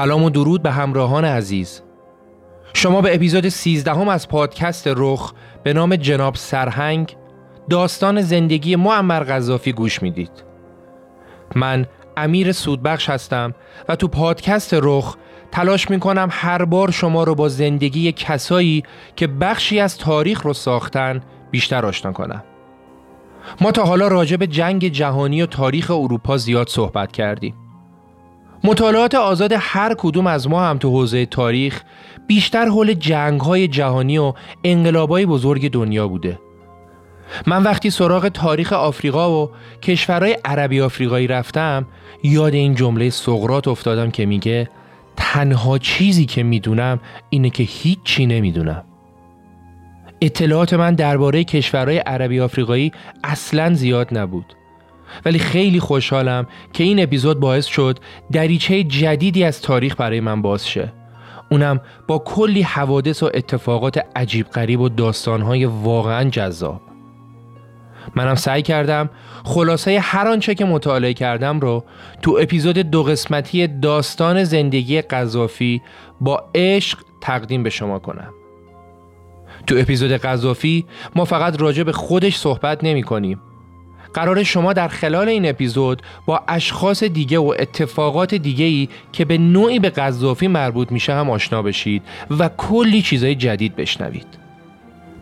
[0.00, 1.82] سلام و درود به همراهان عزیز.
[2.72, 5.32] شما به اپیزود 13 هم از پادکست رخ
[5.62, 7.16] به نام جناب سرهنگ
[7.70, 10.30] داستان زندگی معمر غذافی گوش می‌دید.
[11.54, 11.86] من
[12.16, 13.54] امیر سودبخش هستم
[13.88, 15.16] و تو پادکست رخ
[15.52, 18.82] تلاش می‌کنم هر بار شما رو با زندگی کسایی
[19.16, 21.20] که بخشی از تاریخ رو ساختن
[21.50, 22.44] بیشتر آشنا کنم.
[23.60, 27.69] ما تا حالا راجع به جنگ جهانی و تاریخ اروپا زیاد صحبت کردیم.
[28.64, 31.82] مطالعات آزاد هر کدوم از ما هم تو حوزه تاریخ
[32.26, 34.32] بیشتر حول جنگ های جهانی و
[34.64, 36.38] انقلابای بزرگ دنیا بوده.
[37.46, 39.50] من وقتی سراغ تاریخ آفریقا و
[39.82, 41.86] کشورهای عربی آفریقایی رفتم
[42.22, 44.70] یاد این جمله سقرات افتادم که میگه
[45.16, 47.00] تنها چیزی که می‌دونم
[47.30, 48.84] اینه که هیچی نمی‌دونم.
[50.20, 52.92] اطلاعات من درباره کشورهای عربی آفریقایی
[53.24, 54.54] اصلا زیاد نبود.
[55.24, 57.98] ولی خیلی خوشحالم که این اپیزود باعث شد
[58.32, 60.92] دریچه جدیدی از تاریخ برای من باز شه.
[61.50, 66.80] اونم با کلی حوادث و اتفاقات عجیب غریب و داستانهای واقعا جذاب.
[68.14, 69.10] منم سعی کردم
[69.44, 71.84] خلاصه هر آنچه که مطالعه کردم رو
[72.22, 75.82] تو اپیزود دو قسمتی داستان زندگی قذافی
[76.20, 78.34] با عشق تقدیم به شما کنم.
[79.66, 80.84] تو اپیزود قذافی
[81.14, 83.40] ما فقط راجع به خودش صحبت نمی کنیم.
[84.14, 89.38] قرار شما در خلال این اپیزود با اشخاص دیگه و اتفاقات دیگه ای که به
[89.38, 92.02] نوعی به قذافی مربوط میشه هم آشنا بشید
[92.38, 94.26] و کلی چیزای جدید بشنوید.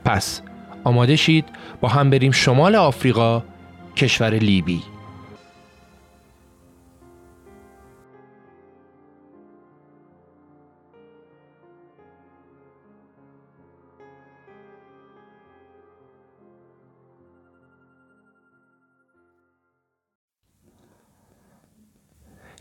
[0.04, 0.42] پس
[0.84, 1.44] آماده شید
[1.80, 3.42] با هم بریم شمال آفریقا
[3.96, 4.82] کشور لیبی.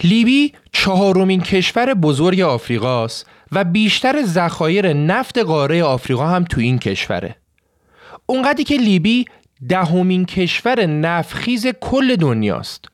[0.03, 7.35] لیبی چهارمین کشور بزرگ آفریقاست و بیشتر ذخایر نفت قاره آفریقا هم تو این کشوره.
[8.25, 9.25] اونقدری که لیبی
[9.69, 12.85] دهمین کشور نفخیز کل دنیاست.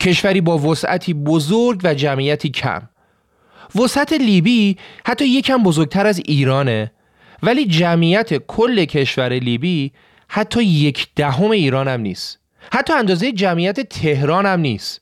[0.00, 2.82] کشوری با وسعتی بزرگ و جمعیتی کم.
[3.74, 4.76] وسعت لیبی
[5.06, 6.92] حتی یکم بزرگتر از ایرانه
[7.42, 9.92] ولی جمعیت کل کشور لیبی
[10.28, 12.38] حتی یک دهم ایران هم نیست.
[12.72, 14.99] حتی اندازه جمعیت تهران هم نیست.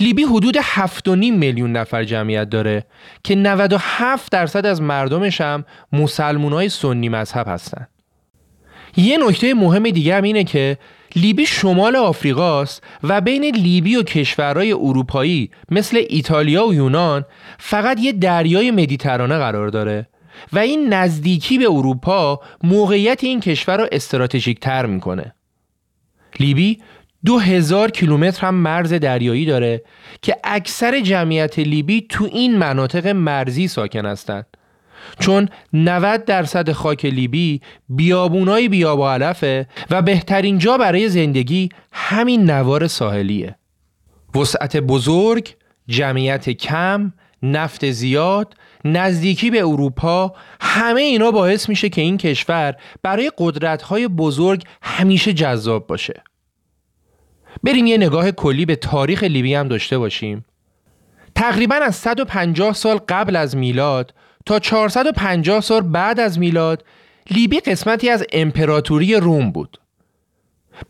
[0.00, 2.84] لیبی حدود 7.5 میلیون نفر جمعیت داره
[3.24, 5.64] که 97 درصد از مردمش هم
[6.52, 7.86] های سنی مذهب هستن.
[8.96, 10.78] یه نکته مهم دیگه هم اینه که
[11.16, 17.24] لیبی شمال آفریقاست و بین لیبی و کشورهای اروپایی مثل ایتالیا و یونان
[17.58, 20.08] فقط یه دریای مدیترانه قرار داره
[20.52, 25.34] و این نزدیکی به اروپا موقعیت این کشور رو استراتژیک تر می‌کنه.
[26.40, 26.78] لیبی
[27.24, 29.82] دو هزار کیلومتر هم مرز دریایی داره
[30.22, 34.46] که اکثر جمعیت لیبی تو این مناطق مرزی ساکن هستند
[35.18, 42.50] چون 90 درصد خاک لیبی بیابونای بیاب و علفه و بهترین جا برای زندگی همین
[42.50, 43.56] نوار ساحلیه.
[44.34, 45.54] وسعت بزرگ،
[45.88, 47.12] جمعیت کم،
[47.42, 54.62] نفت زیاد، نزدیکی به اروپا همه اینا باعث میشه که این کشور برای قدرت‌های بزرگ
[54.82, 56.22] همیشه جذاب باشه.
[57.62, 60.44] بریم یه نگاه کلی به تاریخ لیبی هم داشته باشیم.
[61.34, 64.14] تقریبا از 150 سال قبل از میلاد
[64.46, 66.84] تا 450 سال بعد از میلاد
[67.30, 69.80] لیبی قسمتی از امپراتوری روم بود.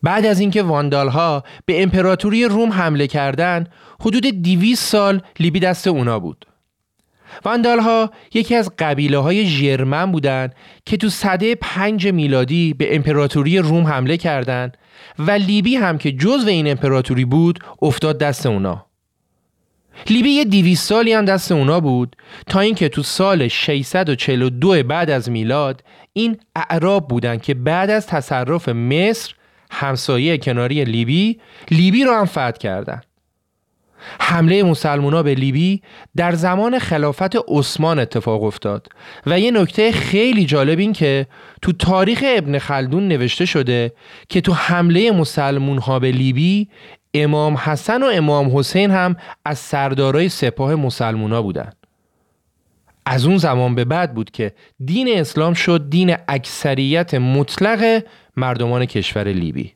[0.03, 3.69] بعد از اینکه واندال ها به امپراتوری روم حمله کردند
[4.00, 6.47] حدود 200 سال لیبی دست اونا بود.
[7.44, 10.54] واندال ها یکی از قبیله های ژرمن بودند
[10.86, 14.76] که تو صده پنج میلادی به امپراتوری روم حمله کردند
[15.19, 18.86] و لیبی هم که جزو این امپراتوری بود افتاد دست اونا.
[20.10, 22.16] لیبی یه دیویس سالی هم دست اونا بود
[22.46, 28.69] تا اینکه تو سال 642 بعد از میلاد این اعراب بودن که بعد از تصرف
[28.69, 29.34] مصر
[29.70, 31.40] همسایه کناری لیبی
[31.70, 33.00] لیبی رو هم فتح کردن
[34.21, 35.83] حمله مسلمونا به لیبی
[36.17, 38.89] در زمان خلافت عثمان اتفاق افتاد
[39.27, 41.27] و یه نکته خیلی جالب این که
[41.62, 43.93] تو تاریخ ابن خلدون نوشته شده
[44.29, 46.69] که تو حمله مسلمون ها به لیبی
[47.15, 51.73] امام حسن و امام حسین هم از سردارای سپاه مسلمونا بودن.
[53.06, 54.53] از اون زمان به بعد بود که
[54.85, 58.05] دین اسلام شد دین اکثریت مطلق
[58.37, 59.73] مردمان کشور لیبی.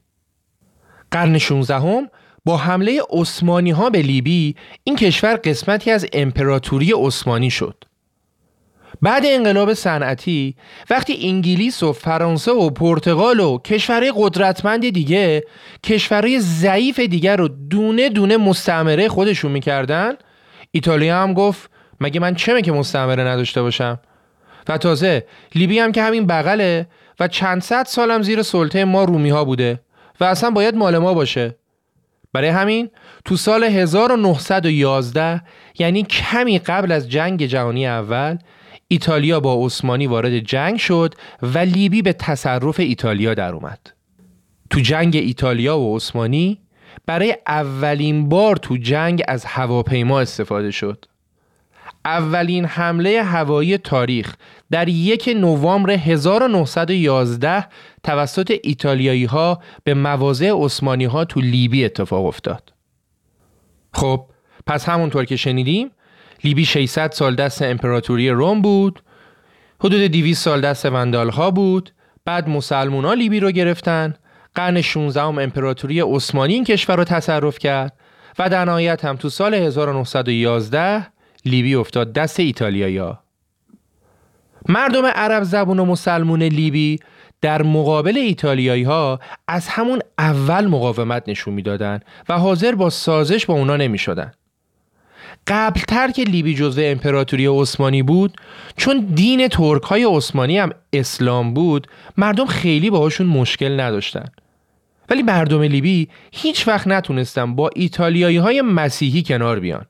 [1.10, 2.08] قرن 16 هم
[2.44, 7.84] با حمله عثمانی ها به لیبی این کشور قسمتی از امپراتوری عثمانی شد.
[9.02, 10.56] بعد انقلاب صنعتی
[10.90, 15.44] وقتی انگلیس و فرانسه و پرتغال و کشورهای قدرتمند دیگه
[15.84, 20.12] کشورهای ضعیف دیگر رو دونه دونه مستعمره خودشون می‌کردن
[20.70, 24.00] ایتالیا هم گفت مگه من چمه که مستعمره نداشته باشم؟
[24.68, 26.86] و تازه لیبی هم که همین بغله
[27.20, 29.80] و چند صد سالم زیر سلطه ما رومی ها بوده
[30.20, 31.56] و اصلا باید مال ما باشه.
[32.32, 32.90] برای همین
[33.24, 35.42] تو سال 1911
[35.78, 38.38] یعنی کمی قبل از جنگ جهانی اول
[38.88, 43.78] ایتالیا با عثمانی وارد جنگ شد و لیبی به تصرف ایتالیا در اومد.
[44.70, 46.60] تو جنگ ایتالیا و عثمانی
[47.06, 51.04] برای اولین بار تو جنگ از هواپیما استفاده شد.
[52.04, 54.34] اولین حمله هوایی تاریخ
[54.72, 57.66] در یک نوامبر 1911
[58.02, 62.72] توسط ایتالیایی ها به مواضع عثمانی ها تو لیبی اتفاق افتاد.
[63.92, 64.26] خب
[64.66, 65.90] پس همونطور که شنیدیم
[66.44, 69.02] لیبی 600 سال دست امپراتوری روم بود
[69.80, 71.90] حدود 200 سال دست وندال ها بود
[72.24, 74.14] بعد مسلمون ها لیبی رو گرفتن
[74.54, 77.92] قرن 16 هم امپراتوری عثمانی این کشور رو تصرف کرد
[78.38, 81.06] و در نهایت هم تو سال 1911
[81.44, 83.12] لیبی افتاد دست ایتالیایی
[84.68, 86.98] مردم عرب زبون و مسلمون لیبی
[87.40, 93.54] در مقابل ایتالیایی ها از همون اول مقاومت نشون می‌دادند و حاضر با سازش با
[93.54, 94.32] اونا نمی شدن.
[95.46, 98.36] قبلتر که لیبی جزو امپراتوری عثمانی بود
[98.76, 101.86] چون دین ترک های عثمانی هم اسلام بود
[102.16, 104.24] مردم خیلی باهاشون مشکل نداشتن
[105.10, 109.86] ولی مردم لیبی هیچ وقت نتونستن با ایتالیایی های مسیحی کنار بیان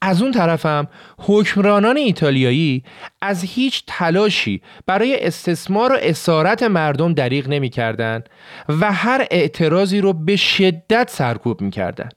[0.00, 0.88] از اون طرفم
[1.18, 2.84] حکمرانان ایتالیایی
[3.22, 8.22] از هیچ تلاشی برای استثمار و اسارت مردم دریغ نمی کردن
[8.68, 12.08] و هر اعتراضی رو به شدت سرکوب می کردن.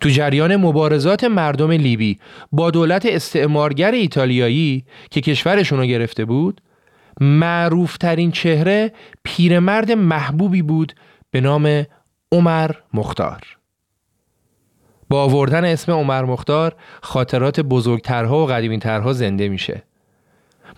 [0.00, 2.18] تو جریان مبارزات مردم لیبی
[2.52, 6.60] با دولت استعمارگر ایتالیایی که کشورشون رو گرفته بود
[7.20, 8.92] معروفترین چهره
[9.24, 10.92] پیرمرد محبوبی بود
[11.30, 11.86] به نام
[12.32, 13.57] عمر مختار
[15.08, 19.82] با آوردن اسم عمر مختار خاطرات بزرگترها و قدیمیترها زنده میشه.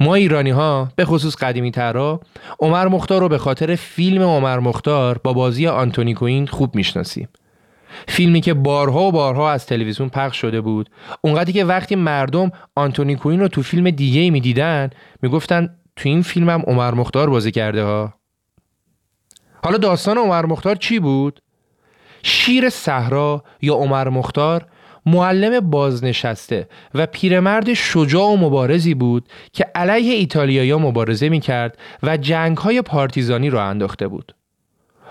[0.00, 2.21] ما ایرانی ها به خصوص قدیمی ترها
[2.61, 7.29] عمر مختار رو به خاطر فیلم عمر مختار با بازی آنتونی کوین خوب می‌شناسیم.
[8.09, 10.91] فیلمی که بارها و بارها از تلویزیون پخش شده بود.
[11.21, 14.91] اونقدری که وقتی مردم آنتونی کوین رو تو فیلم دیگه ای می‌دیدن
[15.23, 18.15] می‌گفتن تو این فیلم هم عمر مختار بازی کرده ها.
[19.65, 21.43] حالا داستان عمر مختار چی بود؟
[22.22, 24.67] شیر صحرا یا عمر مختار
[25.06, 32.17] معلم بازنشسته و پیرمرد شجاع و مبارزی بود که علیه ایتالیایی مبارزه می کرد و
[32.17, 34.34] جنگ های پارتیزانی را انداخته بود.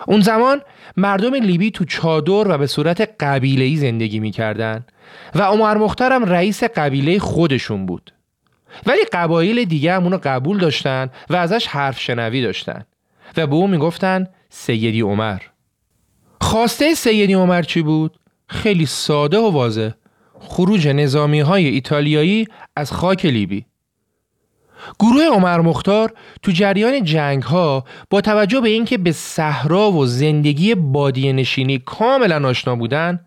[0.07, 0.61] اون زمان
[0.97, 4.91] مردم لیبی تو چادر و به صورت قبیله‌ای زندگی می‌کردند
[5.35, 8.13] و عمر هم رئیس قبیله خودشون بود.
[8.85, 12.85] ولی قبایل دیگه هم اونو قبول داشتن و ازش حرف شنوی داشتن
[13.37, 15.39] و به اون می‌گفتن سیدی عمر.
[16.41, 19.89] خواسته سیدی عمر چی بود؟ خیلی ساده و واضح.
[20.39, 23.65] خروج نظامی های ایتالیایی از خاک لیبی.
[24.99, 30.75] گروه عمر مختار تو جریان جنگ ها با توجه به اینکه به صحرا و زندگی
[30.75, 33.19] بادی نشینی کاملا آشنا بودن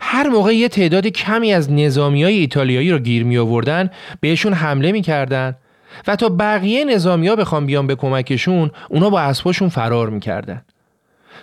[0.00, 3.90] هر موقع یه تعداد کمی از نظامی های ایتالیایی رو گیر می آوردن
[4.20, 5.56] بهشون حمله می‌کردن
[6.06, 10.62] و تا بقیه نظامی ها بخوام بیان به کمکشون اونا با اسباشون فرار می‌کردن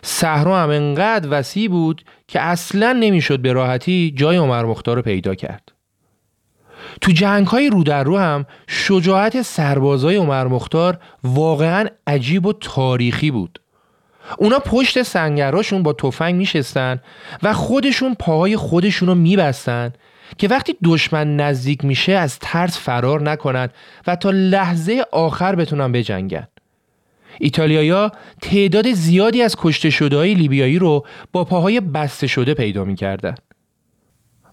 [0.03, 5.35] صحرا هم انقدر وسیع بود که اصلا نمی‌شد به راحتی جای عمر مختار رو پیدا
[5.35, 5.71] کرد.
[7.01, 13.31] تو جنگ های رو در رو هم شجاعت سربازای عمر مختار واقعا عجیب و تاریخی
[13.31, 13.61] بود.
[14.37, 16.99] اونا پشت سنگراشون با تفنگ میشستن
[17.43, 19.93] و خودشون پاهای خودشون رو میبستن
[20.37, 23.69] که وقتی دشمن نزدیک میشه از ترس فرار نکنن
[24.07, 26.47] و تا لحظه آخر بتونن بجنگن.
[27.39, 28.11] ایتالیایا
[28.41, 33.35] تعداد زیادی از کشته شده های لیبیایی رو با پاهای بسته شده پیدا می‌کردن.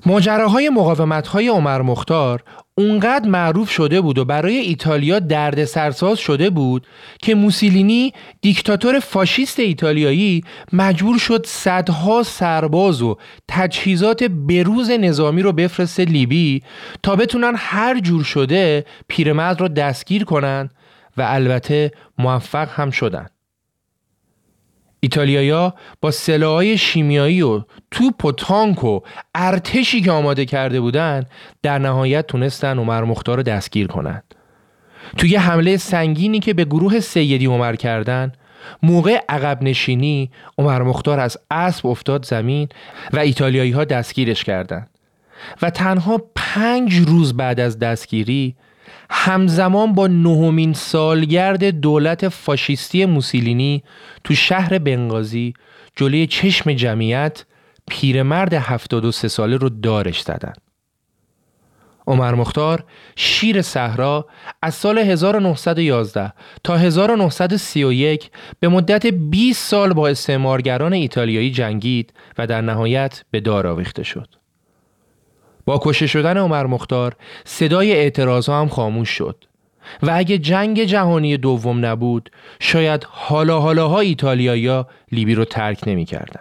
[0.06, 0.70] ماجراهای
[1.32, 2.42] های عمر مختار
[2.78, 6.86] اونقدر معروف شده بود و برای ایتالیا درد سرساز شده بود
[7.22, 13.16] که موسولینی دیکتاتور فاشیست ایتالیایی مجبور شد صدها سرباز و
[13.48, 16.62] تجهیزات بروز نظامی رو بفرسته لیبی
[17.02, 20.70] تا بتونن هر جور شده پیرمرد رو دستگیر کنن
[21.18, 23.26] و البته موفق هم شدن
[25.00, 29.00] ایتالیایا با سلاحهای شیمیایی و توپ و تانک و
[29.34, 31.30] ارتشی که آماده کرده بودند
[31.62, 34.34] در نهایت تونستن عمر مختار رو دستگیر کنند.
[35.16, 38.32] توی حمله سنگینی که به گروه سیدی عمر کردن
[38.82, 42.68] موقع عقب نشینی عمر مختار از اسب افتاد زمین
[43.12, 44.90] و ایتالیایی ها دستگیرش کردند
[45.62, 48.56] و تنها پنج روز بعد از دستگیری
[49.10, 53.82] همزمان با نهمین سالگرد دولت فاشیستی موسولینی
[54.24, 55.54] تو شهر بنغازی
[55.96, 57.44] جلوی چشم جمعیت
[57.88, 60.52] پیرمرد 73 ساله رو دارش زدن.
[62.06, 62.84] عمر مختار
[63.16, 64.26] شیر صحرا
[64.62, 66.32] از سال 1911
[66.64, 73.66] تا 1931 به مدت 20 سال با استعمارگران ایتالیایی جنگید و در نهایت به دار
[73.66, 74.37] آویخته شد.
[75.68, 79.44] با کشته شدن عمر مختار صدای اعتراض هم خاموش شد
[80.02, 86.40] و اگه جنگ جهانی دوم نبود شاید حالا حالاها ایتالیایی لیبی رو ترک نمی کردن.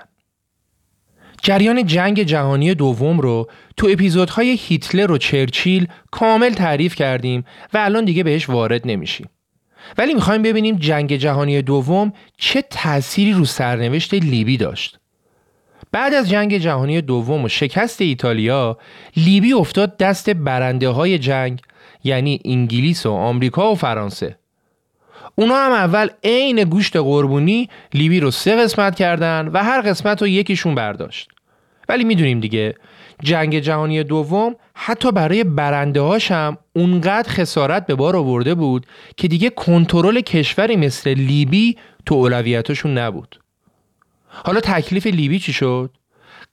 [1.41, 8.05] جریان جنگ جهانی دوم رو تو اپیزودهای هیتلر و چرچیل کامل تعریف کردیم و الان
[8.05, 9.29] دیگه بهش وارد نمیشیم.
[9.98, 15.00] ولی می‌خوایم ببینیم جنگ جهانی دوم چه تأثیری رو سرنوشت لیبی داشت.
[15.91, 18.77] بعد از جنگ جهانی دوم و شکست ایتالیا
[19.15, 21.62] لیبی افتاد دست برنده های جنگ
[22.03, 24.38] یعنی انگلیس و آمریکا و فرانسه.
[25.36, 30.27] اونا هم اول عین گوشت قربونی لیبی رو سه قسمت کردن و هر قسمت رو
[30.27, 31.29] یکیشون برداشت.
[31.89, 32.75] ولی می‌دونیم دیگه
[33.24, 38.86] جنگ جهانی دوم حتی برای برنده هاش هم اونقدر خسارت به بار آورده بود
[39.17, 43.39] که دیگه کنترل کشوری مثل لیبی تو اولویتاشون نبود.
[44.46, 45.98] حالا تکلیف لیبی چی شد؟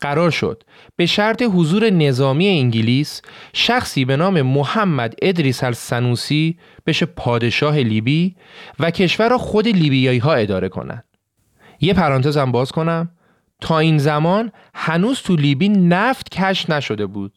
[0.00, 0.62] قرار شد
[0.97, 3.23] به شرط حضور نظامی انگلیس
[3.53, 8.37] شخصی به نام محمد ادریس السنوسی بشه پادشاه لیبی
[8.81, 11.05] و کشور را خود لیبیایی ها اداره کنند.
[11.81, 13.11] یه پرانتزم باز کنم
[13.61, 17.33] تا این زمان هنوز تو لیبی نفت کش نشده بود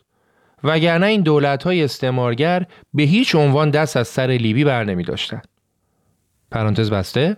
[0.64, 5.42] وگرنه این دولت های استعمارگر به هیچ عنوان دست از سر لیبی بر نمی داشتن.
[6.52, 7.38] پرانتز بسته؟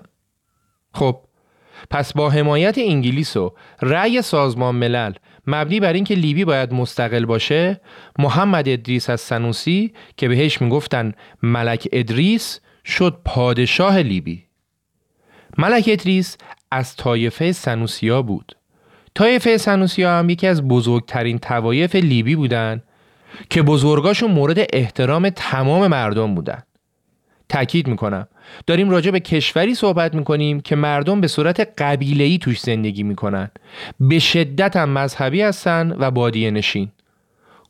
[0.93, 1.21] خب
[1.89, 5.13] پس با حمایت انگلیس و رأی سازمان ملل
[5.47, 7.81] مبنی بر اینکه لیبی باید مستقل باشه
[8.19, 14.45] محمد ادریس از سنوسی که بهش می‌گفتن ملک ادریس شد پادشاه لیبی.
[15.57, 16.37] ملک ادریس
[16.71, 18.55] از طایفه سنوسیا بود.
[19.15, 22.83] طایفه سنوسیا هم یکی از بزرگترین توایف لیبی بودن
[23.49, 26.63] که بزرگاشون مورد احترام تمام مردم بودن.
[27.49, 28.27] تأکید می‌کنم
[28.67, 33.51] داریم راجع به کشوری صحبت می‌کنیم که مردم به صورت قبیله‌ای توش زندگی می‌کنن.
[33.99, 36.91] به شدت هم مذهبی هستن و بادیه نشین.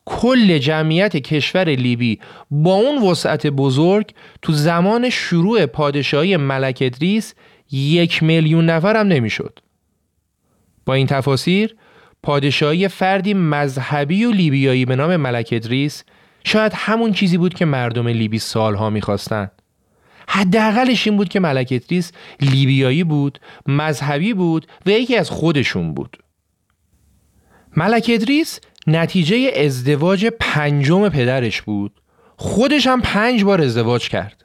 [0.04, 2.20] کل جمعیت کشور لیبی
[2.50, 7.34] با اون وسعت بزرگ تو زمان شروع پادشاهی ملک ادریس
[7.72, 9.58] یک میلیون نفر هم نمی‌شد.
[10.86, 11.76] با این تفاسیر
[12.22, 16.04] پادشاهی فردی مذهبی و لیبیایی به نام ملک ادریس
[16.44, 19.59] شاید همون چیزی بود که مردم لیبی سالها می‌خواستند
[20.32, 26.16] حداقلش این بود که ملک ادریس لیبیایی بود مذهبی بود و یکی از خودشون بود.
[27.76, 31.92] ملک ادریس نتیجه ازدواج پنجم پدرش بود.
[32.36, 34.44] خودش هم پنج بار ازدواج کرد.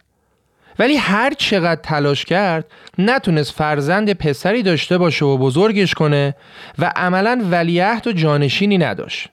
[0.80, 6.36] ولی هر چقدر تلاش کرد نتونست فرزند پسری داشته باشه و بزرگش کنه
[6.80, 9.30] و عملا ولیعهد و جانشینی نداشت.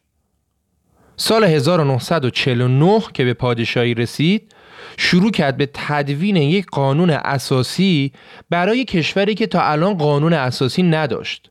[1.17, 4.53] سال 1949 که به پادشاهی رسید
[4.97, 8.13] شروع کرد به تدوین یک قانون اساسی
[8.51, 11.51] برای کشوری که تا الان قانون اساسی نداشت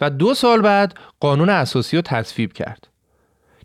[0.00, 2.88] و دو سال بعد قانون اساسی رو تصویب کرد.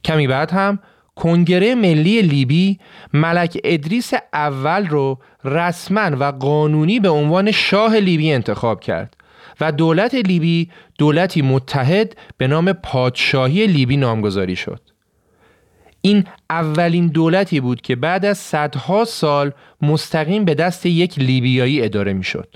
[0.03, 0.79] کمی بعد هم
[1.15, 2.79] کنگره ملی لیبی
[3.13, 9.15] ملک ادریس اول رو رسما و قانونی به عنوان شاه لیبی انتخاب کرد
[9.62, 14.87] و دولت لیبی دولتی متحد به نام پادشاهی لیبی نامگذاری شد.
[16.07, 22.13] این اولین دولتی بود که بعد از صدها سال مستقیم به دست یک لیبیایی اداره
[22.13, 22.55] می‌شد.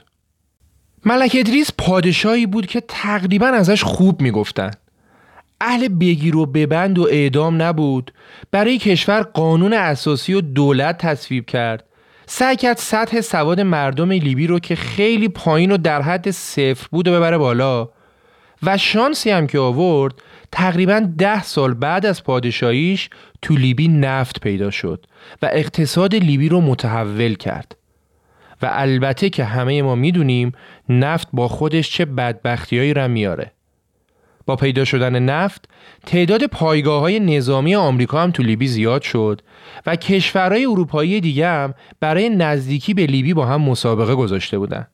[1.05, 4.77] ملک ادریس پادشاهی بود که تقریبا ازش خوب می‌گفتند.
[5.61, 8.13] اهل بگیر و ببند و اعدام نبود
[8.51, 11.83] برای کشور قانون اساسی و دولت تصویب کرد
[12.25, 17.07] سعی کرد سطح سواد مردم لیبی رو که خیلی پایین و در حد صفر بود
[17.07, 17.89] و ببره بالا
[18.63, 20.13] و شانسی هم که آورد
[20.51, 23.09] تقریبا ده سال بعد از پادشاهیش
[23.41, 25.05] تو لیبی نفت پیدا شد
[25.41, 27.75] و اقتصاد لیبی رو متحول کرد
[28.61, 30.51] و البته که همه ما می‌دونیم
[30.89, 33.51] نفت با خودش چه بدبختیایی را میاره
[34.45, 35.69] با پیدا شدن نفت
[36.05, 39.41] تعداد پایگاه های نظامی آمریکا هم تو لیبی زیاد شد
[39.85, 44.87] و کشورهای اروپایی دیگه هم برای نزدیکی به لیبی با هم مسابقه گذاشته بودند.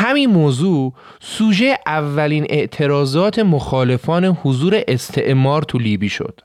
[0.00, 6.40] همین موضوع سوژه اولین اعتراضات مخالفان حضور استعمار تو لیبی شد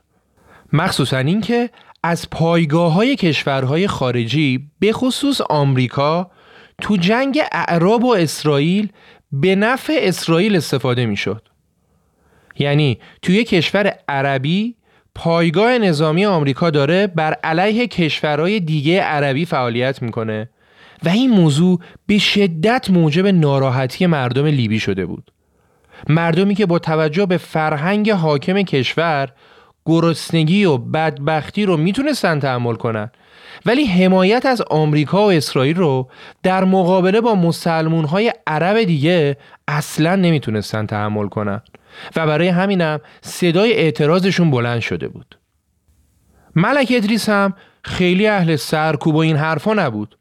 [0.72, 1.70] مخصوصا اینکه
[2.02, 6.30] از پایگاه های کشورهای خارجی به خصوص آمریکا
[6.82, 8.88] تو جنگ اعراب و اسرائیل
[9.32, 11.48] به نفع اسرائیل استفاده می شد.
[12.58, 14.74] یعنی توی کشور عربی
[15.14, 20.48] پایگاه نظامی آمریکا داره بر علیه کشورهای دیگه عربی فعالیت می‌کنه
[21.04, 25.30] و این موضوع به شدت موجب ناراحتی مردم لیبی شده بود.
[26.08, 29.28] مردمی که با توجه به فرهنگ حاکم کشور
[29.86, 33.10] گرسنگی و بدبختی رو می‌تونستن تحمل کنن.
[33.66, 36.10] ولی حمایت از آمریکا و اسرائیل رو
[36.42, 39.36] در مقابله با مسلمون های عرب دیگه
[39.68, 41.62] اصلا نمی‌تونستن تحمل کنن.
[42.16, 45.38] و برای همینم صدای اعتراضشون بلند شده بود.
[46.56, 50.18] ملک ادریس هم خیلی اهل سرکوب و این حرفا نبود.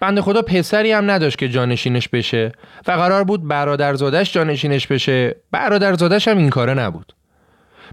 [0.00, 2.52] بنده خدا پسری هم نداشت که جانشینش بشه
[2.86, 5.36] و قرار بود برادرزادش جانشینش بشه.
[5.50, 7.12] برادرزادش هم این کاره نبود.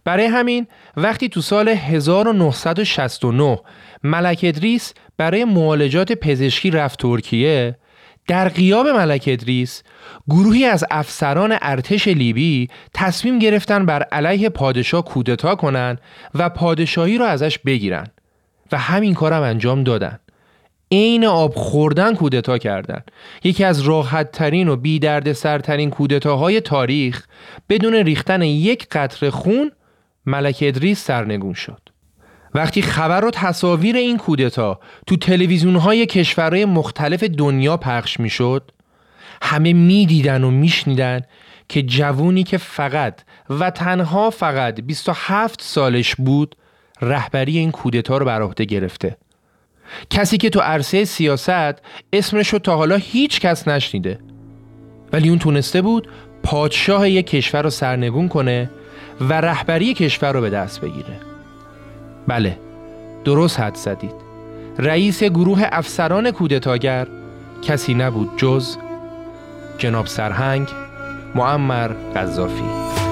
[0.03, 3.59] برای همین وقتی تو سال 1969
[4.03, 7.75] ملک ادریس برای معالجات پزشکی رفت ترکیه
[8.27, 9.83] در قیاب ملک ادریس
[10.29, 16.01] گروهی از افسران ارتش لیبی تصمیم گرفتن بر علیه پادشاه کودتا کنند
[16.35, 18.07] و پادشاهی را ازش بگیرن
[18.71, 20.19] و همین کارم انجام دادن.
[20.91, 23.01] عین آب خوردن کودتا کردن.
[23.43, 27.25] یکی از راحت ترین و بی درد سرترین کودتاهای تاریخ
[27.69, 29.71] بدون ریختن یک قطره خون
[30.25, 31.81] ملک ادریس سرنگون شد.
[32.53, 38.71] وقتی خبر و تصاویر این کودتا تو تلویزیون های کشورهای مختلف دنیا پخش می‌شد
[39.41, 41.21] همه می‌دیدن و میشنیدن
[41.69, 46.55] که جوونی که فقط و تنها فقط 27 سالش بود
[47.01, 49.17] رهبری این کودتا رو بر عهده گرفته.
[50.09, 51.81] کسی که تو عرصه سیاست
[52.13, 54.19] اسمش رو تا حالا هیچ کس نشنیده.
[55.13, 56.07] ولی اون تونسته بود
[56.43, 58.69] پادشاه یک کشور رو سرنگون کنه
[59.21, 61.19] و رهبری کشور رو به دست بگیره.
[62.27, 62.57] بله
[63.25, 64.27] درست حد زدید.
[64.79, 67.07] رئیس گروه افسران کودتاگر
[67.61, 68.77] کسی نبود جز
[69.77, 70.67] جناب سرهنگ
[71.35, 73.06] معمر قذافی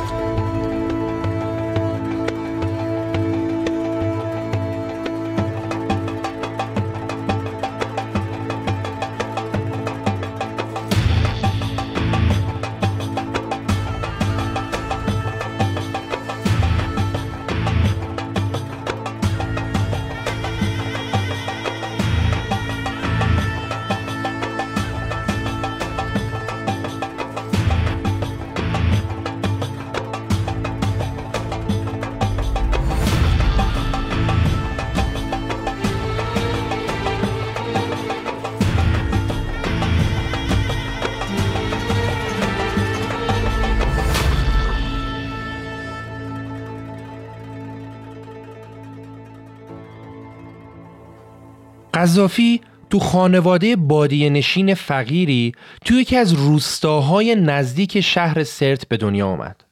[52.05, 55.51] قذافی تو خانواده بادیه نشین فقیری
[55.85, 59.63] توی یکی از روستاهای نزدیک شهر سرت به دنیا آمد.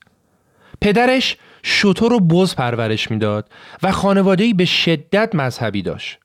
[0.81, 3.49] پدرش شطور و بز پرورش می‌داد
[3.83, 6.19] و خانواده‌ای به شدت مذهبی داشت.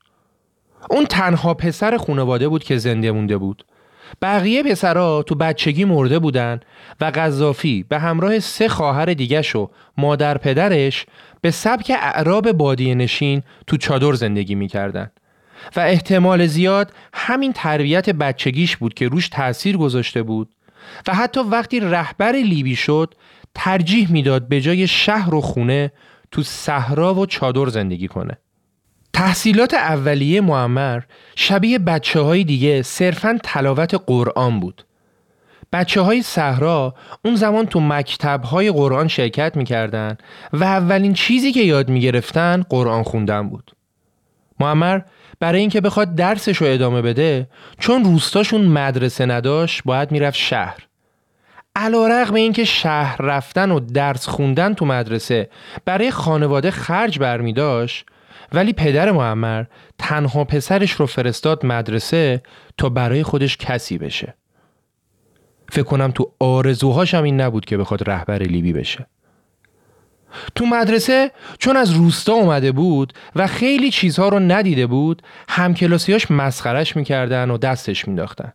[0.89, 3.65] اون تنها پسر خانواده بود که زنده مونده بود.
[4.21, 6.59] بقیه پسرها تو بچگی مرده بودن
[7.01, 11.05] و قذافی به همراه سه خواهر دیگش و مادر پدرش
[11.41, 15.11] به سبک اعراب بادیه نشین تو چادر زندگی می‌کردن.
[15.75, 20.55] و احتمال زیاد همین تربیت بچگیش بود که روش تاثیر گذاشته بود
[21.07, 23.15] و حتی وقتی رهبر لیبی شد
[23.55, 25.91] ترجیح می‌داد به جای شهر و خونه
[26.31, 28.37] تو صحرا و چادر زندگی کنه.
[29.13, 31.01] تحصیلات اولیه معمر
[31.35, 34.85] شبیه بچه های دیگه صرفا تلاوت قرآن بود.
[35.73, 36.95] بچه های صحرا
[37.25, 40.17] اون زمان تو مکتب های قرآن شرکت می‌کردن
[40.53, 43.71] و اولین چیزی که یاد می‌گرفتن قرآن خوندن بود.
[44.59, 45.01] معمر
[45.39, 47.47] برای اینکه بخواد درسش رو ادامه بده
[47.79, 50.89] چون روستاشون مدرسه نداشت باید می‌رفت شهر.
[51.75, 55.49] علا رقم اینکه شهر رفتن و درس خوندن تو مدرسه
[55.85, 58.05] برای خانواده خرج برمی داشت
[58.53, 59.65] ولی پدر معمر
[59.97, 62.41] تنها پسرش رو فرستاد مدرسه
[62.77, 64.35] تا برای خودش کسی بشه.
[65.71, 69.07] فکر کنم تو آرزوهاش هم این نبود که بخواد رهبر لیبی بشه.
[70.55, 76.95] تو مدرسه چون از روستا اومده بود و خیلی چیزها رو ندیده بود همکلاسیاش مسخرش
[76.95, 78.53] می‌کردن و دستش مینداختن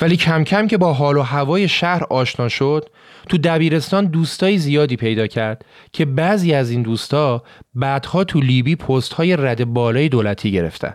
[0.00, 2.88] ولی کم کم که با حال و هوای شهر آشنا شد
[3.28, 7.42] تو دبیرستان دوستای زیادی پیدا کرد که بعضی از این دوستا
[7.74, 10.94] بعدها تو لیبی پست های رد بالای دولتی گرفتن.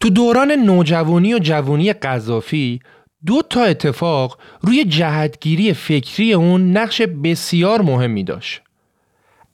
[0.00, 2.80] تو دوران نوجوانی و جوانی قذافی
[3.26, 8.62] دو تا اتفاق روی جهتگیری فکری اون نقش بسیار مهمی داشت.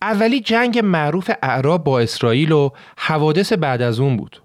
[0.02, 4.42] اولی جنگ معروف اعراب با اسرائیل و حوادث بعد از اون بود.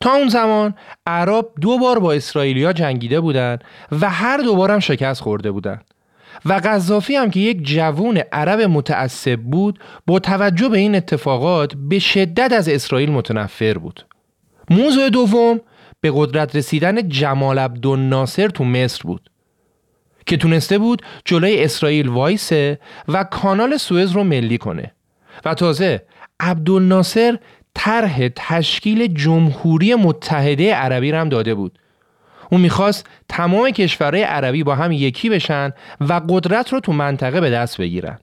[0.00, 0.74] تا اون زمان
[1.06, 3.64] اعراب دو بار با اسرائیلیا جنگیده بودند
[4.00, 5.84] و هر دوبار هم شکست خورده بودند
[6.44, 11.98] و قذافی هم که یک جوون عرب متعصب بود با توجه به این اتفاقات به
[11.98, 14.06] شدت از اسرائیل متنفر بود.
[14.70, 15.60] موضوع دوم
[16.00, 19.30] به قدرت رسیدن جمال عبدالناصر تو مصر بود.
[20.30, 24.92] که تونسته بود جلوی اسرائیل وایسه و کانال سوئز رو ملی کنه.
[25.44, 26.02] و تازه
[26.40, 27.38] عبدالناصر
[27.74, 31.78] طرح تشکیل جمهوری متحده عربی هم داده بود.
[32.50, 37.50] اون می‌خواست تمام کشورهای عربی با هم یکی بشن و قدرت رو تو منطقه به
[37.50, 38.18] دست بگیرن.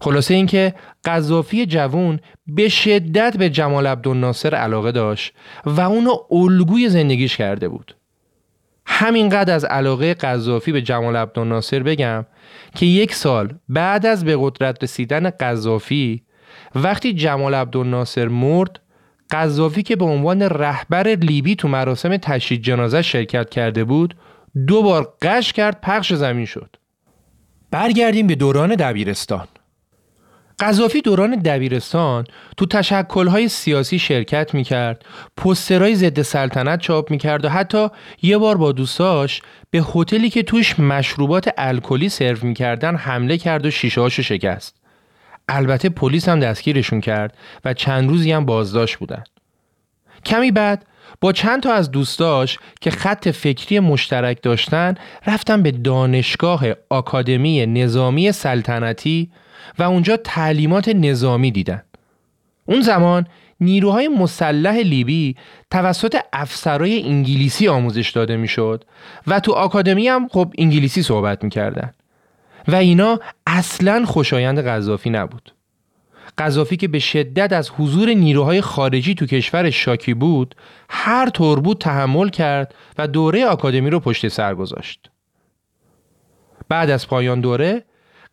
[0.00, 5.32] خلاصه اینکه قذافی جوون به شدت به جمال عبدالناصر علاقه داشت
[5.66, 7.96] و اونو الگوی زندگیش کرده بود.
[8.86, 12.26] همینقدر از علاقه قذافی به جمال عبدالناصر بگم
[12.74, 16.22] که یک سال بعد از به قدرت رسیدن قذافی
[16.74, 18.80] وقتی جمال عبدالناصر مرد
[19.30, 24.16] قذافی که به عنوان رهبر لیبی تو مراسم تشییع جنازه شرکت کرده بود
[24.66, 26.76] دو بار قش کرد پخش زمین شد.
[27.70, 29.48] برگردیم به دوران دبیرستان.
[30.58, 32.24] قذافی دوران دبیرستان
[32.56, 35.04] تو تشکلهای سیاسی شرکت می‌کرد
[35.36, 37.88] پسترهای ضد سلطنت چاپ می‌کرد و حتی
[38.22, 43.70] یه بار با دوستاش به هتلی که توش مشروبات الکلی سرو می‌کردن حمله کرد و
[43.70, 44.76] شیشهاشو شکست.
[45.48, 49.24] البته پلیس هم دستگیرشون کرد و چند روزی هم بازداشت بودن.
[50.24, 50.86] کمی بعد
[51.20, 54.94] با چند تا از دوستاش که خط فکری مشترک داشتن
[55.26, 59.30] رفتن به دانشگاه آکادمی نظامی سلطنتی
[59.78, 61.82] و اونجا تعلیمات نظامی دیدن.
[62.64, 63.26] اون زمان
[63.60, 65.36] نیروهای مسلح لیبی
[65.70, 68.84] توسط افسرای انگلیسی آموزش داده می‌شد
[69.26, 71.94] و تو آکادمی هم خب انگلیسی صحبت می‌کردن.
[72.68, 75.52] و اینا اصلا خوشایند قذافی نبود.
[76.38, 80.54] قذافی که به شدت از حضور نیروهای خارجی تو کشور شاکی بود
[80.90, 85.10] هر طور بود تحمل کرد و دوره آکادمی رو پشت سر گذاشت.
[86.68, 87.84] بعد از پایان دوره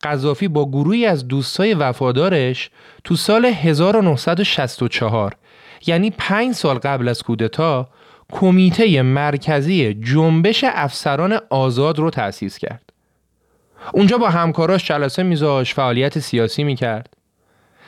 [0.04, 2.70] قذافی با گروهی از دوستای وفادارش
[3.04, 5.36] تو سال 1964
[5.88, 7.90] یعنی پنج سال قبل از کودتا
[8.32, 12.94] کمیته مرکزی جنبش افسران آزاد رو تأسیس کرد.
[13.94, 17.14] اونجا با همکاراش جلسه میذاش فعالیت سیاسی می‌کرد.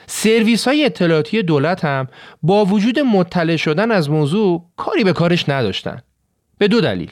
[0.08, 2.08] سرویس های اطلاعاتی دولت هم
[2.44, 6.02] با وجود مطلع شدن از موضوع کاری به کارش نداشتن.
[6.58, 7.12] به دو دلیل.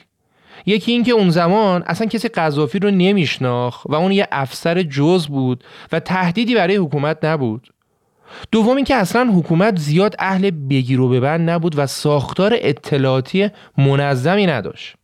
[0.66, 5.64] یکی اینکه اون زمان اصلا کسی قذافی رو نمیشناخت و اون یه افسر جز بود
[5.92, 7.68] و تهدیدی برای حکومت نبود.
[8.52, 13.48] دوم اینکه اصلا حکومت زیاد اهل بگیر و ببند نبود و ساختار اطلاعاتی
[13.78, 14.94] منظمی نداشت.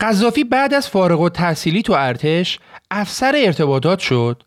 [0.00, 2.58] قذافی بعد از فارغ و تحصیلی تو ارتش
[2.90, 4.42] افسر ارتباطات شد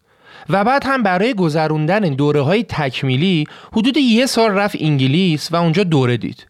[0.49, 5.83] و بعد هم برای گذروندن دوره های تکمیلی حدود یه سال رفت انگلیس و اونجا
[5.83, 6.48] دوره دید.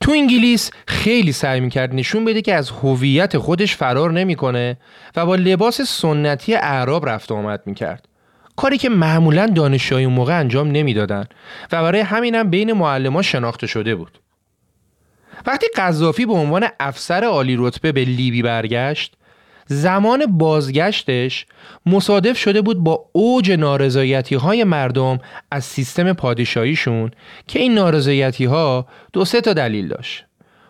[0.00, 4.76] تو انگلیس خیلی سعی می‌کرد نشون بده که از هویت خودش فرار نمی‌کنه
[5.16, 8.08] و با لباس سنتی اعراب رفت آمد می‌کرد.
[8.56, 11.24] کاری که معمولا دانشجوی اون موقع انجام نمی‌دادن
[11.72, 14.18] و برای همینم بین معلمان شناخته شده بود.
[15.46, 19.14] وقتی قذافی به عنوان افسر عالی رتبه به لیبی برگشت
[19.66, 21.46] زمان بازگشتش
[21.86, 25.18] مصادف شده بود با اوج نارضایتی های مردم
[25.50, 27.10] از سیستم پادشاهیشون
[27.46, 30.24] که این نارضایتی ها دو سه تا دلیل داشت.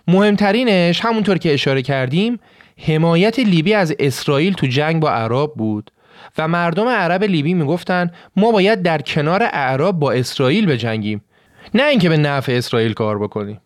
[0.08, 2.38] مهمترینش همونطور که اشاره کردیم
[2.86, 5.90] حمایت لیبی از اسرائیل تو جنگ با عرب بود
[6.38, 11.24] و مردم عرب لیبی می‌گفتن ما باید در کنار اعراب با اسرائیل بجنگیم
[11.74, 13.60] نه اینکه به نفع اسرائیل کار بکنیم.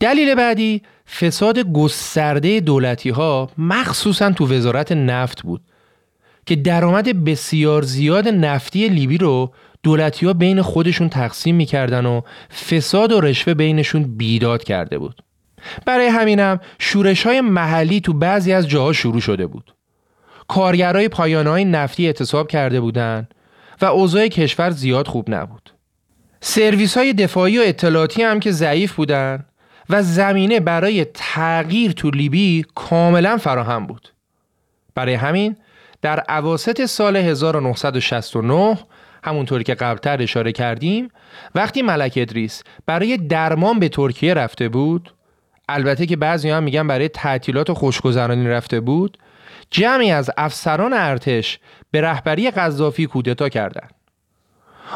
[0.00, 0.82] دلیل بعدی
[1.18, 5.60] فساد گسترده دولتی ها مخصوصا تو وزارت نفت بود
[6.46, 12.20] که درآمد بسیار زیاد نفتی لیبی رو دولتی ها بین خودشون تقسیم می‌کردن و
[12.70, 15.22] فساد و رشوه بینشون بیداد کرده بود.
[15.86, 19.74] برای همینم شورش های محلی تو بعضی از جاها شروع شده بود.
[20.48, 23.34] کارگرای پایانه های نفتی اعتصاب کرده بودند
[23.82, 25.72] و اوضاع کشور زیاد خوب نبود.
[26.40, 29.46] سرویس های دفاعی و اطلاعاتی هم که ضعیف بودند
[29.90, 34.08] و زمینه برای تغییر تو لیبی کاملا فراهم بود.
[34.94, 35.56] برای همین
[36.02, 38.78] در عواست سال 1969
[39.24, 41.08] همونطوری که قبلتر اشاره کردیم
[41.54, 45.14] وقتی ملک ادریس برای درمان به ترکیه رفته بود
[45.68, 49.18] البته که بعضی هم میگن برای تعطیلات خوشگذرانی رفته بود
[49.70, 51.58] جمعی از افسران ارتش
[51.90, 53.94] به رهبری قذافی کودتا کردند.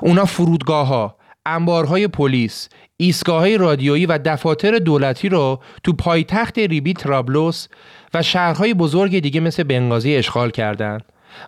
[0.03, 7.69] اونا فرودگاه ها، انبارهای پلیس، ایستگاه رادیویی و دفاتر دولتی را تو پایتخت ریبی ترابلوس
[8.15, 11.05] و شهرهای بزرگ دیگه مثل بنگازی اشغال کردند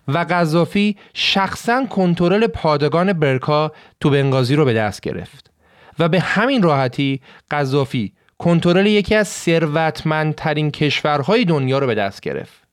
[0.07, 5.51] و قذافی شخصا کنترل پادگان برکا تو بنگازی رو به دست گرفت.
[5.99, 12.63] و به همین راحتی قذافی کنترل یکی از ثروتمندترین کشورهای دنیا رو به دست گرفت.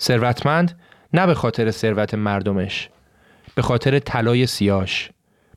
[0.00, 0.78] ثروتمند
[1.12, 2.88] نه به خاطر ثروت مردمش
[3.54, 5.10] به خاطر طلای سیاش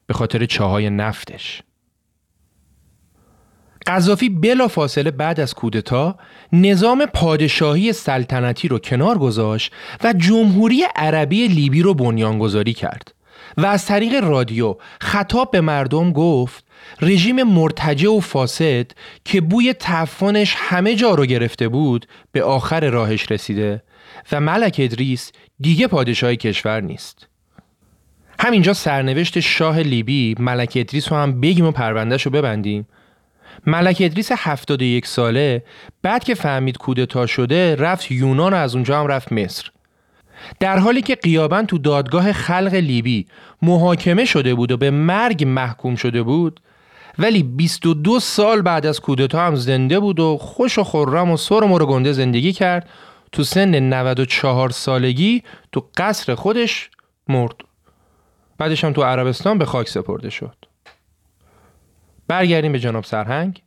[0.07, 1.61] به خاطر چاهای نفتش.
[3.87, 6.15] قذافی بلا فاصله بعد از کودتا
[6.53, 13.15] نظام پادشاهی سلطنتی رو کنار گذاشت و جمهوری عربی لیبی رو بنیانگذاری کرد
[13.57, 16.65] و از طریق رادیو خطاب به مردم گفت
[17.01, 18.91] رژیم مرتجع و فاسد
[19.25, 23.83] که بوی تعفنش همه جا رو گرفته بود به آخر راهش رسیده
[24.31, 27.27] و ملک ادریس دیگه پادشاه کشور نیست.
[28.39, 32.87] همینجا سرنوشت شاه لیبی ملک ادریس رو هم بگیم و پروندهش رو ببندیم.
[33.65, 35.63] ملک ادریس 71 ساله
[36.01, 39.71] بعد که فهمید کودتا شده رفت یونان و از اونجا هم رفت مصر.
[40.59, 43.25] در حالی که قیابن تو دادگاه خلق لیبی
[43.61, 46.59] محاکمه شده بود و به مرگ محکوم شده بود
[47.19, 51.63] ولی 22 سال بعد از کودتا هم زنده بود و خوش و خرم و سر
[51.63, 52.89] و گنده زندگی کرد
[53.31, 56.89] تو سن 94 سالگی تو قصر خودش
[57.27, 57.64] مرد.
[58.57, 60.55] بعدش هم تو عربستان به خاک سپرده شد.
[62.27, 63.61] برگردیم به جناب سرهنگ.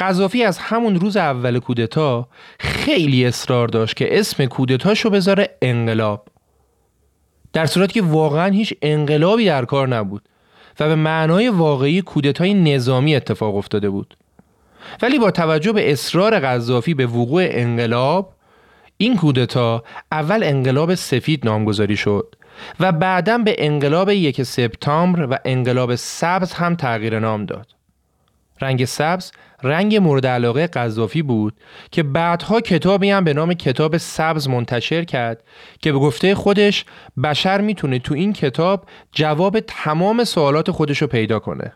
[0.00, 6.28] قذافی از همون روز اول کودتا خیلی اصرار داشت که اسم کودتاشو بذاره انقلاب.
[7.52, 10.28] در صورتی که واقعا هیچ انقلابی در کار نبود
[10.80, 14.16] و به معنای واقعی کودتای نظامی اتفاق افتاده بود.
[15.02, 18.32] ولی با توجه به اصرار قذافی به وقوع انقلاب
[18.96, 22.34] این کودتا اول انقلاب سفید نامگذاری شد
[22.80, 27.74] و بعدا به انقلاب یک سپتامبر و انقلاب سبز هم تغییر نام داد.
[28.60, 34.48] رنگ سبز رنگ مورد علاقه قذافی بود که بعدها کتابی هم به نام کتاب سبز
[34.48, 35.42] منتشر کرد
[35.82, 36.84] که به گفته خودش
[37.24, 41.72] بشر می‌تونه تو این کتاب جواب تمام سوالات خودش رو پیدا کنه.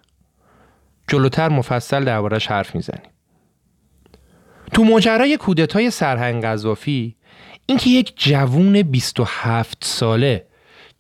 [1.09, 3.11] جلوتر مفصل دربارش حرف می‌زنیم.
[4.73, 7.17] تو ماجرای کودتای سرهنگ قذافی
[7.67, 10.48] اینکه یک جوون 27 ساله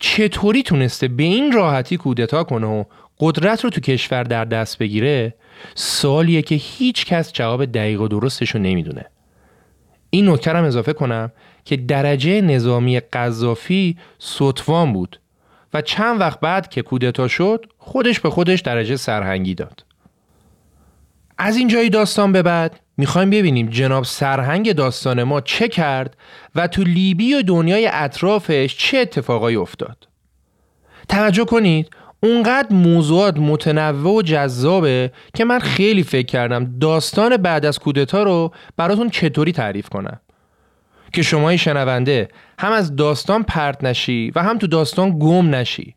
[0.00, 2.84] چطوری تونسته به این راحتی کودتا کنه و
[3.20, 5.34] قدرت رو تو کشور در دست بگیره؟
[5.74, 9.06] سوالیه که هیچ کس جواب دقیق و درستش رو نمی‌دونه.
[10.11, 11.32] این نکته هم اضافه کنم
[11.64, 15.20] که درجه نظامی قذافی سطوان بود
[15.74, 19.84] و چند وقت بعد که کودتا شد خودش به خودش درجه سرهنگی داد.
[21.38, 26.16] از اینجای داستان به بعد می‌خوایم ببینیم جناب سرهنگ داستان ما چه کرد
[26.54, 30.08] و تو لیبی و دنیای اطرافش چه اتفاقایی افتاد.
[31.08, 31.90] توجه کنید
[32.22, 38.52] اونقدر موضوعات متنوع و جذابه که من خیلی فکر کردم داستان بعد از کودتا رو
[38.76, 40.20] براتون چطوری تعریف کنم.
[41.12, 45.94] که شمای شنونده هم از داستان پرت نشی و هم تو داستان گم نشی.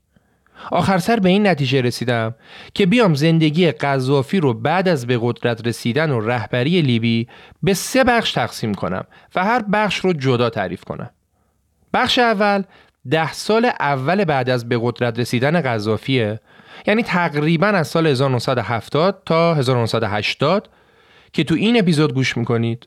[0.72, 2.36] آخر سر به این نتیجه رسیدم
[2.74, 7.28] که بیام زندگی قذافی رو بعد از به قدرت رسیدن و رهبری لیبی
[7.64, 9.04] به سه بخش تقسیم کنم
[9.36, 11.10] و هر بخش رو جدا تعریف کنم.
[11.94, 12.64] بخش اول
[13.10, 16.40] ده سال اول بعد از به قدرت رسیدن قذافیه
[16.88, 20.70] یعنی تقریبا از سال 1970 تا 1980
[21.34, 22.86] که تو این اپیزود گوش می‌کنید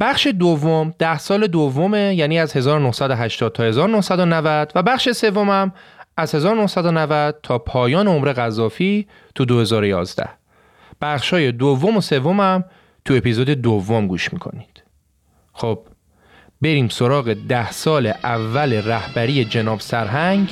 [0.00, 5.72] بخش دوم ده سال دومه یعنی از 1980 تا 1990 و بخش سومم
[6.16, 10.28] از 1990 تا پایان عمر قذافی تو 2011
[11.00, 12.64] بخشای دوم و سومم
[13.04, 14.82] تو اپیزود دوم گوش می‌کنید.
[15.52, 15.78] خب
[16.62, 20.50] بریم سراغ ده سال اول رهبری جناب سرهنگ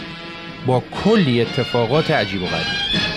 [0.66, 3.09] با کلی اتفاقات عجیب و غریب.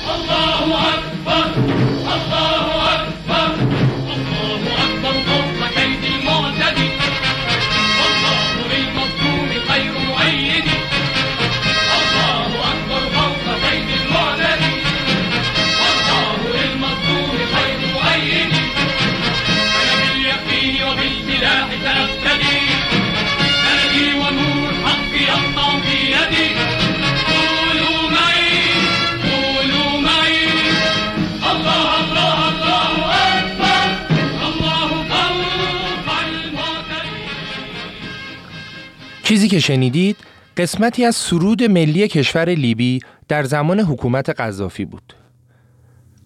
[39.34, 40.17] چیزی که شنیدید
[40.58, 45.13] قسمتی از سرود ملی کشور لیبی در زمان حکومت قذافی بود.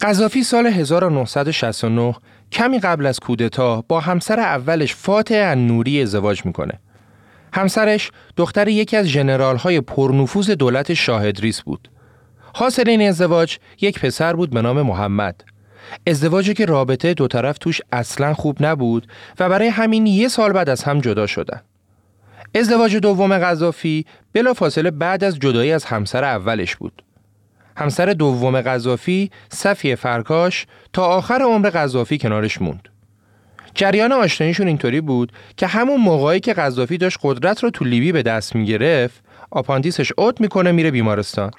[0.02, 2.15] قذافی سال 1969
[2.52, 6.80] کمی قبل از کودتا با همسر اولش فاتح نوری ازدواج می‌کنه.
[7.54, 11.89] همسرش دختر یکی از جنرال های پرنفوذ دولت شاه ادریس بود.
[12.54, 15.43] حاصل این ازدواج یک پسر بود به نام محمد.
[16.08, 19.08] ازدواجی که رابطه دو طرف توش اصلا خوب نبود
[19.39, 21.62] و برای همین یه سال بعد از هم جدا شدن.
[22.55, 24.05] ازدواج دوم قذافی
[24.55, 27.03] فاصله بعد از جدایی از همسر اولش بود.
[27.77, 32.89] همسر دوم قذافی صفی فرکاش تا آخر عمر قذافی کنارش موند.
[33.75, 38.23] جریان آشناییشون اینطوری بود که همون موقعی که قذافی داشت قدرت رو تو لیبی به
[38.23, 41.51] دست می‌گرفت آپاندیسش اوت می‌کنه میره بیمارستان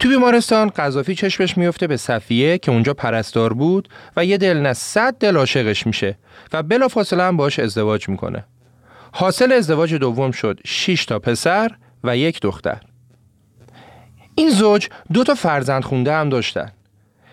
[0.00, 4.72] تو بیمارستان قذافی چشمش میفته به صفیه که اونجا پرستار بود و یه دل نه
[4.72, 6.18] صد دل عاشقش میشه
[6.52, 8.44] و بلافاصله هم باش ازدواج می‌کنه
[9.12, 11.70] حاصل ازدواج دوم شد 6 تا پسر
[12.04, 12.80] و یک دختر
[14.34, 16.72] این زوج دو تا فرزند خونده هم داشتن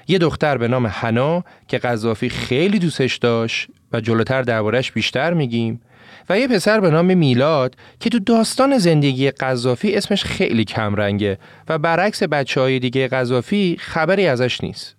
[0.07, 5.81] یه دختر به نام حنا که قذافی خیلی دوستش داشت و جلوتر دربارش بیشتر میگیم
[6.29, 11.37] و یه پسر به نام میلاد که تو داستان زندگی قذافی اسمش خیلی کمرنگه
[11.69, 14.95] و برعکس بچه های دیگه قذافی خبری ازش نیست.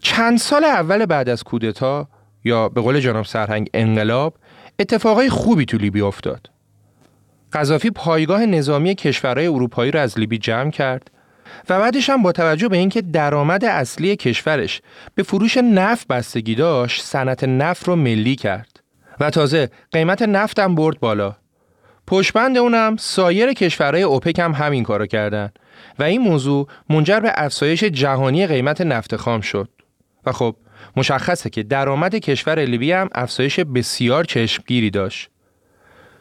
[0.00, 2.08] چند سال اول بعد از کودتا
[2.44, 4.34] یا به قول جناب سرهنگ انقلاب
[4.82, 6.50] اتفاقای خوبی تو لیبی افتاد.
[7.52, 11.10] قذافی پایگاه نظامی کشورهای اروپایی رو از لیبی جمع کرد
[11.68, 14.82] و بعدش هم با توجه به اینکه درآمد اصلی کشورش
[15.14, 18.80] به فروش نفت بستگی داشت صنعت نفت رو ملی کرد.
[19.20, 21.36] و تازه قیمت نفتم برد بالا.
[22.06, 25.50] پشبند اونم سایر کشورهای اوپک هم همین کارو کردن.
[25.98, 29.68] و این موضوع منجر به افزایش جهانی قیمت نفت خام شد.
[30.26, 30.56] و خب
[30.96, 35.28] مشخصه که درآمد کشور لیبی هم افزایش بسیار چشمگیری داشت.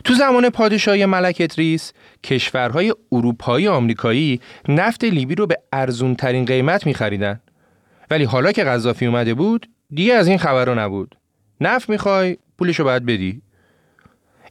[0.03, 6.85] تو زمان پادشاهی ملک ادریس کشورهای اروپایی آمریکایی نفت لیبی رو به ارزون ترین قیمت
[6.85, 7.41] می خریدن.
[8.11, 11.15] ولی حالا که قذافی اومده بود دیگه از این خبرها نبود.
[11.61, 13.41] نفت می‌خوای پولشو باید بدی.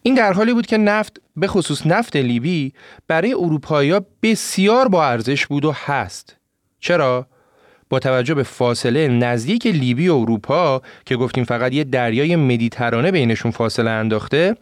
[0.02, 2.72] این در حالی بود که نفت به خصوص نفت لیبی
[3.08, 6.36] برای اروپایی بسیار با ارزش بود و هست.
[6.80, 7.26] چرا؟
[7.90, 13.50] با توجه به فاصله نزدیک لیبی و اروپا که گفتیم فقط یه دریای مدیترانه بینشون
[13.50, 14.56] فاصله انداخته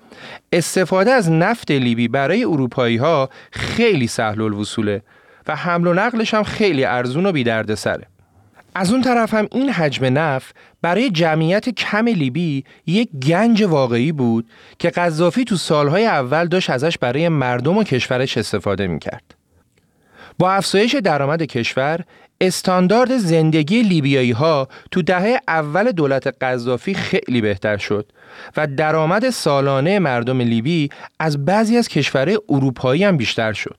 [0.53, 5.03] استفاده از نفت لیبی برای اروپایی ها خیلی سهل الوصوله
[5.47, 8.07] و حمل و نقلش هم خیلی ارزون و بی سره.
[8.75, 14.47] از اون طرف هم این حجم نفت برای جمعیت کم لیبی یک گنج واقعی بود
[14.79, 19.35] که قذافی تو سالهای اول داشت ازش برای مردم و کشورش استفاده می‌کرد.
[20.38, 22.05] با افزایش درآمد کشور
[22.40, 28.12] استاندارد زندگی لیبیایی ها تو دهه اول دولت قذافی خیلی بهتر شد
[28.57, 33.79] و درآمد سالانه مردم لیبی از بعضی از کشورهای اروپایی هم بیشتر شد.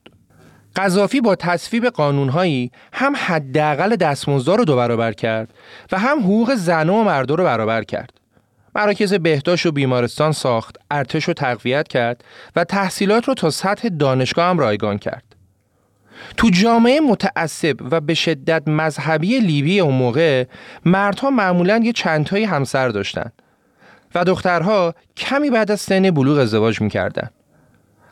[0.75, 5.53] قذافی با تصویب قانونهایی هم حداقل دستمزد رو دو برابر کرد
[5.91, 8.13] و هم حقوق زن و مرد رو برابر کرد.
[8.75, 12.23] مراکز بهداشت و بیمارستان ساخت، ارتش رو تقویت کرد
[12.55, 15.28] و تحصیلات رو تا سطح دانشگاه هم رایگان کرد.
[16.37, 20.45] تو جامعه متعصب و به شدت مذهبی لیبی اون موقع
[20.85, 23.31] مردها معمولا یه چندتایی همسر داشتن
[24.15, 27.29] و دخترها کمی بعد از سن بلوغ ازدواج می‌کردن.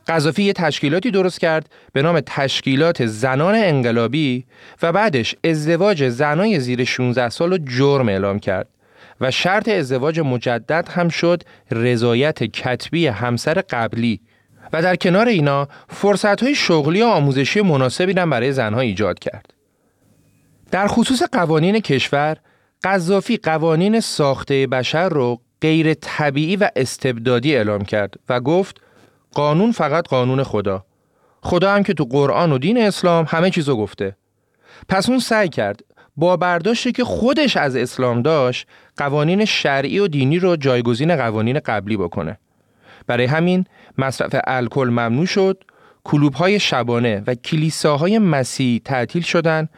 [0.07, 4.45] قذافی یه تشکیلاتی درست کرد به نام تشکیلات زنان انقلابی
[4.81, 8.67] و بعدش ازدواج زنای زیر 16 سال رو جرم اعلام کرد
[9.21, 14.21] و شرط ازدواج مجدد هم شد رضایت کتبی همسر قبلی
[14.73, 19.53] و در کنار اینا فرصت های شغلی و آموزشی مناسبی هم برای زنها ایجاد کرد.
[20.71, 22.37] در خصوص قوانین کشور
[22.83, 28.81] قذافی قوانین ساخته بشر رو غیر طبیعی و استبدادی اعلام کرد و گفت
[29.33, 30.85] قانون فقط قانون خدا.
[31.41, 34.15] خدا هم که تو قرآن و دین اسلام همه چیزو گفته.
[34.89, 35.81] پس اون سعی کرد
[36.17, 41.97] با برداشتی که خودش از اسلام داشت قوانین شرعی و دینی رو جایگزین قوانین قبلی
[41.97, 42.39] بکنه.
[43.07, 43.65] برای همین
[43.97, 45.63] مصرف الکل ممنوع شد.
[46.03, 49.69] کلوب های شبانه و کلیساهای مسیحی تعطیل شدند.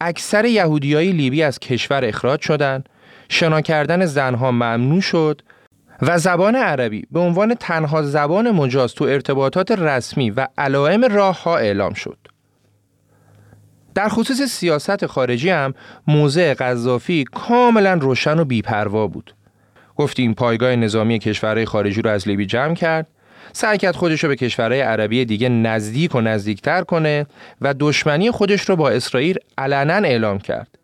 [0.00, 2.88] اکثر یهودی لیبی از کشور اخراج شدند.
[3.28, 5.42] شنا کردن زنها ممنوع شد.
[6.02, 11.56] و زبان عربی به عنوان تنها زبان مجاز تو ارتباطات رسمی و علائم راه ها
[11.56, 12.18] اعلام شد.
[13.94, 15.74] در خصوص سیاست خارجی هم
[16.06, 19.34] موضع قذافی کاملا روشن و بیپروا بود.
[19.96, 23.06] گفتیم پایگاه نظامی کشورهای خارجی رو از لیبی جمع کرد.
[23.52, 27.26] سعی کرد خودش رو به کشورهای عربی دیگه نزدیک و نزدیکتر کنه
[27.60, 30.78] و دشمنی خودش رو با اسرائیل علنا اعلام کرد.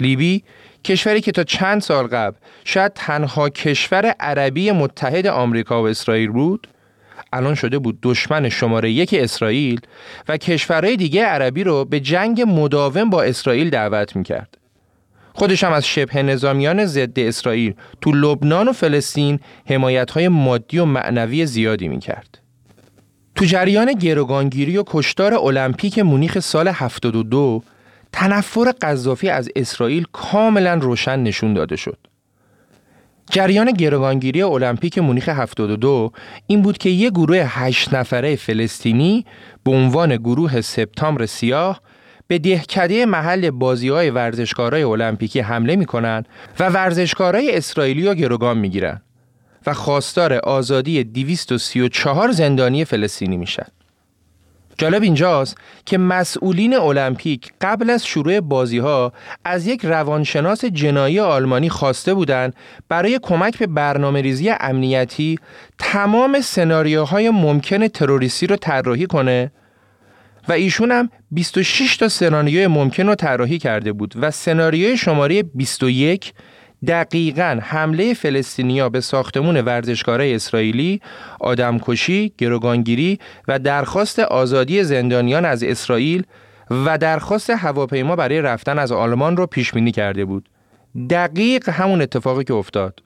[0.00, 0.42] لیبی
[0.84, 6.68] کشوری که تا چند سال قبل شاید تنها کشور عربی متحد آمریکا و اسرائیل بود
[7.32, 9.80] الان شده بود دشمن شماره یک اسرائیل
[10.28, 14.63] و کشورهای دیگه عربی رو به جنگ مداوم با اسرائیل دعوت می‌کرد.
[15.36, 20.84] خودش هم از شبه نظامیان ضد اسرائیل تو لبنان و فلسطین حمایت های مادی و
[20.84, 22.38] معنوی زیادی می‌کرد.
[23.34, 27.62] تو جریان گروگانگیری و کشتار المپیک مونیخ سال 72
[28.12, 31.98] تنفر قذافی از اسرائیل کاملا روشن نشون داده شد.
[33.30, 36.12] جریان گروگانگیری المپیک مونیخ 72
[36.46, 39.26] این بود که یک گروه هشت نفره فلسطینی
[39.64, 41.80] به عنوان گروه سپتامبر سیاه
[42.28, 48.58] به دهکده محل بازی های ورزشکارای المپیکی حمله می کنند و ورزشکارای اسرائیلی رو گروگان
[48.58, 49.02] می گیرن
[49.66, 53.66] و خواستار آزادی 234 زندانی فلسطینی میشن.
[54.78, 55.56] جالب اینجاست
[55.86, 59.12] که مسئولین المپیک قبل از شروع بازی ها
[59.44, 62.54] از یک روانشناس جنایی آلمانی خواسته بودند
[62.88, 65.38] برای کمک به برنامه ریزی امنیتی
[65.78, 69.52] تمام سناریوهای ممکن تروریستی رو طراحی کنه
[70.48, 76.32] و ایشون هم 26 تا سناریوی ممکن رو طراحی کرده بود و سناریوی شماره 21
[76.86, 81.00] دقیقا حمله فلسطینیا به ساختمون ورزشگاه اسرائیلی،
[81.40, 83.18] آدمکشی، گروگانگیری
[83.48, 86.22] و درخواست آزادی زندانیان از اسرائیل
[86.70, 90.48] و درخواست هواپیما برای رفتن از آلمان رو پیش بینی کرده بود.
[91.10, 93.02] دقیق همون اتفاقی که افتاد.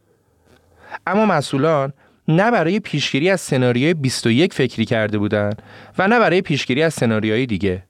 [1.07, 1.93] اما مسئولان
[2.29, 5.63] نه برای پیشگیری از سناریوی 21 فکری کرده بودند
[5.99, 7.88] و نه برای پیشگیری از سناریوهای دیگه.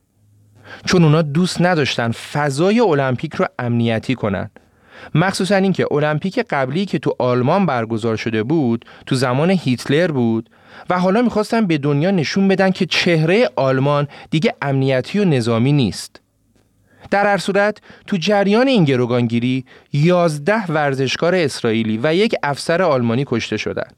[0.84, 4.50] چون اونا دوست نداشتن فضای المپیک رو امنیتی کنن.
[5.14, 10.50] مخصوصا اینکه المپیک قبلی که تو آلمان برگزار شده بود تو زمان هیتلر بود
[10.90, 16.20] و حالا می‌خواستن به دنیا نشون بدن که چهره آلمان دیگه امنیتی و نظامی نیست.
[17.10, 23.56] در هر صورت تو جریان این گروگانگیری 11 ورزشکار اسرائیلی و یک افسر آلمانی کشته
[23.56, 23.96] شدند.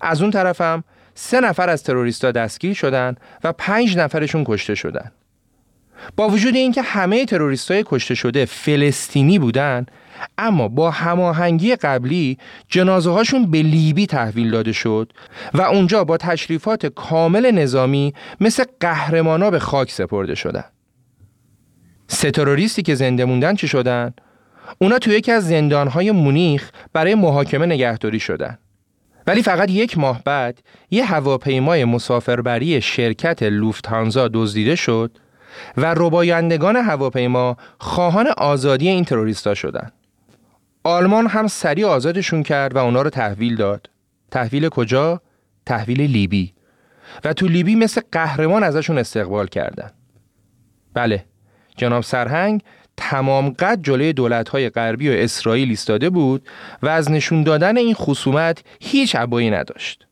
[0.00, 0.84] از اون طرفم
[1.14, 5.12] سه نفر از تروریستا دستگیر شدند و پنج نفرشون کشته شدند.
[6.16, 9.86] با وجود اینکه همه تروریستای کشته شده فلسطینی بودن
[10.38, 12.38] اما با هماهنگی قبلی
[12.68, 15.12] جنازه هاشون به لیبی تحویل داده شد
[15.54, 20.64] و اونجا با تشریفات کامل نظامی مثل قهرمانا به خاک سپرده شدن
[22.08, 24.14] سه تروریستی که زنده موندن چی شدن؟
[24.78, 28.58] اونا توی یکی از زندانهای مونیخ برای محاکمه نگهداری شدن
[29.26, 35.18] ولی فقط یک ماه بعد یه هواپیمای مسافربری شرکت لوفتانزا دزدیده شد
[35.76, 39.92] و ربایندگان هواپیما خواهان آزادی این تروریستا شدند.
[40.84, 43.90] آلمان هم سریع آزادشون کرد و اونا رو تحویل داد.
[44.30, 45.20] تحویل کجا؟
[45.66, 46.52] تحویل لیبی.
[47.24, 49.90] و تو لیبی مثل قهرمان ازشون استقبال کردن.
[50.94, 51.24] بله،
[51.76, 52.62] جناب سرهنگ
[52.96, 56.48] تمام قد جلوی دولت‌های غربی و اسرائیل ایستاده بود
[56.82, 60.06] و از نشون دادن این خصومت هیچ عبایی نداشت.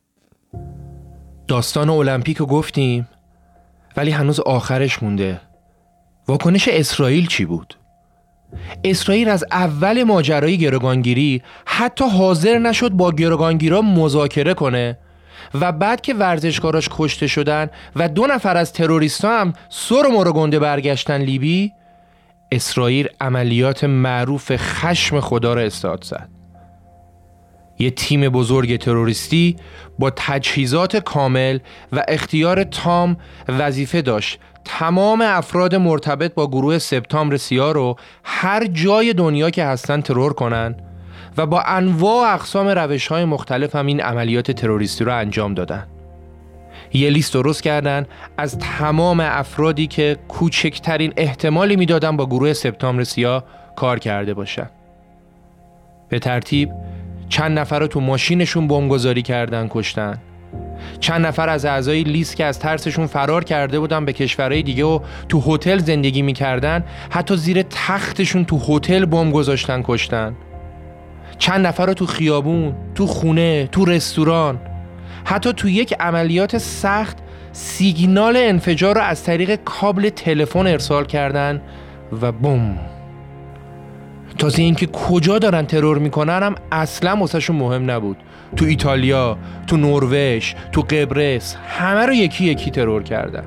[1.47, 3.07] داستان المپیک رو گفتیم
[3.97, 5.41] ولی هنوز آخرش مونده.
[6.27, 7.77] واکنش اسرائیل چی بود؟
[8.83, 14.97] اسرائیل از اول ماجرای گروگانگیری حتی حاضر نشد با گروگانگیرا مذاکره کنه
[15.53, 20.59] و بعد که ورزشکاراش کشته شدن و دو نفر از تروریستا هم سر و گنده
[20.59, 21.71] برگشتن لیبی
[22.51, 26.40] اسرائیل عملیات معروف خشم خدا را استاد زد
[27.81, 29.55] یه تیم بزرگ تروریستی
[29.99, 31.59] با تجهیزات کامل
[31.91, 33.17] و اختیار تام
[33.49, 34.39] وظیفه داشت.
[34.65, 40.75] تمام افراد مرتبط با گروه سپتامبر سیاه رو هر جای دنیا که هستن ترور کنن
[41.37, 45.87] و با انواع اقسام روش های مختلف هم این عملیات تروریستی رو انجام دادن.
[46.93, 48.05] یه لیست درست کردن
[48.37, 53.43] از تمام افرادی که کوچکترین احتمالی می‌دادن با گروه سپتامبر سیاه
[53.75, 54.69] کار کرده باشن.
[56.09, 56.71] به ترتیب
[57.31, 60.17] چند نفر رو تو ماشینشون بمبگذاری کردن کشتن.
[60.99, 64.99] چند نفر از اعضای لیست که از ترسشون فرار کرده بودن به کشورهای دیگه و
[65.29, 70.35] تو هتل زندگی می‌کردن حتی زیر تختشون تو هتل بمب گذاشتن کشتن.
[71.37, 74.59] چند نفر رو تو خیابون تو خونه تو رستوران
[75.25, 77.17] حتی تو یک عملیات سخت
[77.51, 81.61] سیگنال انفجار رو از طریق کابل تلفن ارسال کردن
[82.21, 82.90] و بم
[84.41, 88.17] تازه اینکه کجا دارن ترور می‌کنن هم اصلا واسهشون مهم نبود
[88.55, 89.37] تو ایتالیا
[89.67, 93.43] تو نروژ تو قبرس همه رو یکی یکی ترور کردن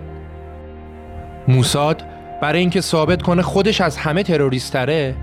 [1.49, 2.03] موساد
[2.43, 5.15] برای اینکه ثابت کنه خودش از همه تروریستره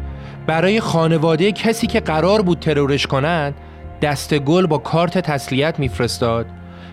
[0.47, 3.53] برای خانواده کسی که قرار بود ترورش کنند
[4.01, 6.45] دست گل با کارت تسلیت میفرستاد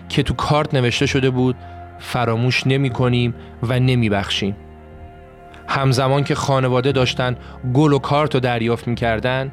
[0.09, 1.57] که تو کارت نوشته شده بود
[1.99, 4.57] فراموش نمی کنیم و نمی بخشیم.
[5.68, 7.36] همزمان که خانواده داشتن
[7.74, 9.52] گل و کارت رو دریافت می‌کردن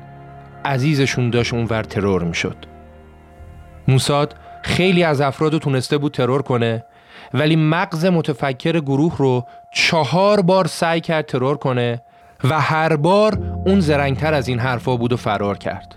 [0.66, 2.57] عزیزشون داشت اونور ترور می‌شد.
[3.88, 6.86] موساد خیلی از افراد رو تونسته بود ترور کنه
[7.34, 12.01] ولی مغز متفکر گروه رو چهار بار سعی کرد ترور کنه
[12.43, 15.95] و هر بار اون زرنگتر از این حرفا بود و فرار کرد.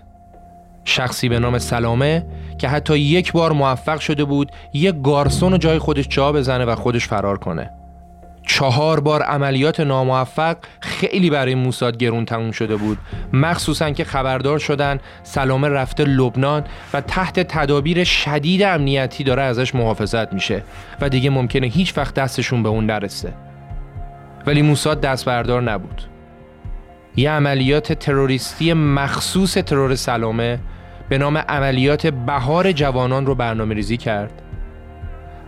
[0.85, 2.25] شخصی به نام سلامه
[2.57, 7.07] که حتی یک بار موفق شده بود یک گارسون جای خودش جا بزنه و خودش
[7.07, 7.78] فرار کنه
[8.49, 12.97] چهار بار عملیات ناموفق خیلی برای موساد گرون تموم شده بود.
[13.33, 20.33] مخصوصا که خبردار شدن سلامه رفته لبنان و تحت تدابیر شدید امنیتی داره ازش محافظت
[20.33, 20.63] میشه
[21.01, 23.33] و دیگه ممکنه هیچ وقت دستشون به اون نرسه.
[24.47, 26.01] ولی موساد دست بردار نبود.
[27.15, 30.59] یه عملیات تروریستی مخصوص ترور سلامه
[31.09, 34.41] به نام عملیات بهار جوانان رو برنامه ریزی کرد.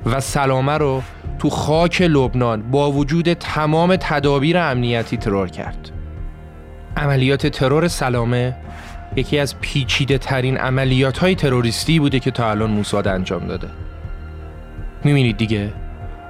[0.06, 1.04] و سلامه رو
[1.39, 5.91] تو خاک لبنان با وجود تمام تدابیر امنیتی ترور کرد.
[6.97, 8.56] عملیات ترور سلامه
[9.16, 13.68] یکی از پیچیده ترین عملیات های تروریستی بوده که تا الان موساد انجام داده.
[15.04, 15.74] می‌بینید دیگه؟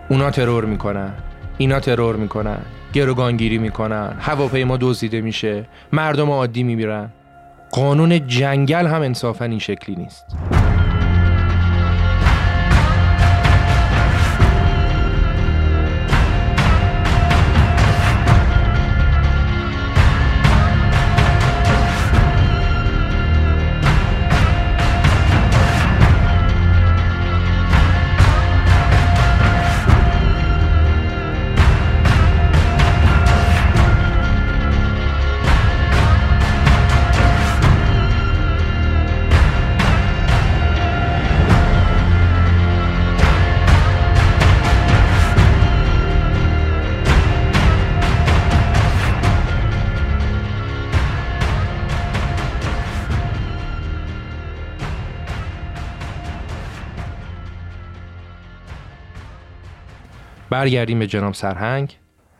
[0.09, 1.13] اونا ترور می‌کنن
[1.57, 2.57] اینا ترور می‌کنن
[2.93, 7.09] گروگانگیری می‌کنن هواپیما دزدیده میشه مردم عادی میمیرن
[7.71, 10.25] قانون جنگل هم انصافا این شکلی نیست.
[60.51, 61.97] برگردیم به جناب سرهنگ.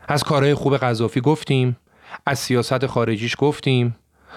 [0.08, 1.76] از کارهای خوب قذافی گفتیم
[2.26, 3.96] از سیاست خارجیش گفتیم.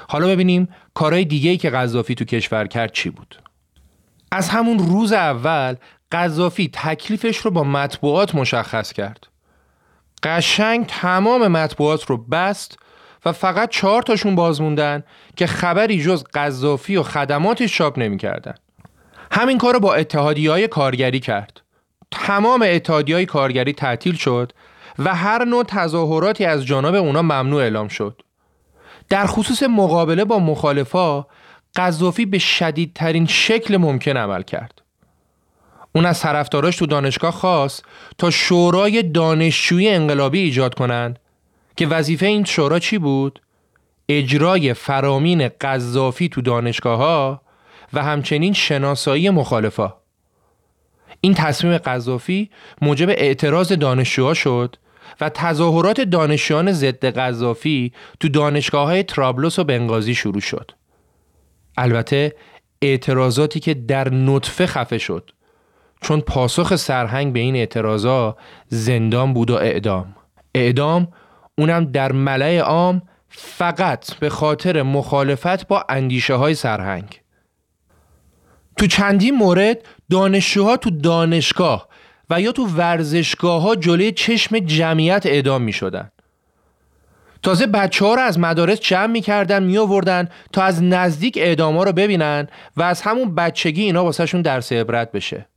[0.09, 3.41] حالا ببینیم کارهای دیگه که قذافی تو کشور کرد چی بود.
[4.31, 5.75] از همون روز اول
[6.11, 9.27] قذافی تکلیفش رو با مطبوعات مشخص کرد.
[10.23, 12.79] قشنگ تمام مطبوعات رو بست
[13.25, 15.03] و فقط چهار تاشون باز موندن
[15.35, 18.55] که خبری جز قذافی و خدماتش چاپ نمی‌کردن.
[19.31, 21.64] همین کار رو با اتحادی های کارگری کرد.
[22.11, 24.51] تمام اتحادی های کارگری تعطیل شد
[24.99, 28.21] و هر نوع تظاهراتی از جانب اونا ممنوع اعلام شد.
[29.09, 31.25] در خصوص مقابله با مخالفا
[31.75, 34.81] قذافی به شدیدترین شکل ممکن عمل کرد.
[35.95, 37.85] اون از طرفداراش تو دانشگاه خواست
[38.17, 41.19] تا شورای دانشجویی انقلابی ایجاد کنند
[41.77, 43.41] که وظیفه این شورا چی بود؟
[44.09, 47.41] اجرای فرامین قذافی تو دانشگاه ها
[47.93, 49.93] و همچنین شناسایی مخالفا.
[51.25, 52.49] این تصمیم قذافی
[52.81, 54.75] موجب اعتراض دانشجوها شد
[55.21, 60.71] و تظاهرات دانشجویان ضد قذافی تو دانشگاه های ترابلوس و بنغازی شروع شد.
[61.77, 62.35] البته
[62.81, 65.31] اعتراضاتی که در نطفه خفه شد
[66.01, 70.15] چون پاسخ سرهنگ به این اعتراضا زندان بود و اعدام.
[70.55, 71.07] اعدام
[71.57, 77.21] اونم در ملع عام فقط به خاطر مخالفت با اندیشه های سرهنگ.
[78.77, 79.77] تو چندین مورد
[80.09, 81.87] دانشجوها تو دانشگاه
[82.29, 86.11] و یا تو ورزشگاه ها جلوی چشم جمعیت اعدام می شدن.
[87.43, 91.77] تازه بچه ها رو از مدارس جمع می کردن می آوردن تا از نزدیک اعدام
[91.77, 92.47] ها رو ببینن
[92.77, 95.47] و از همون بچگی اینا واسه شون درس عبرت بشه.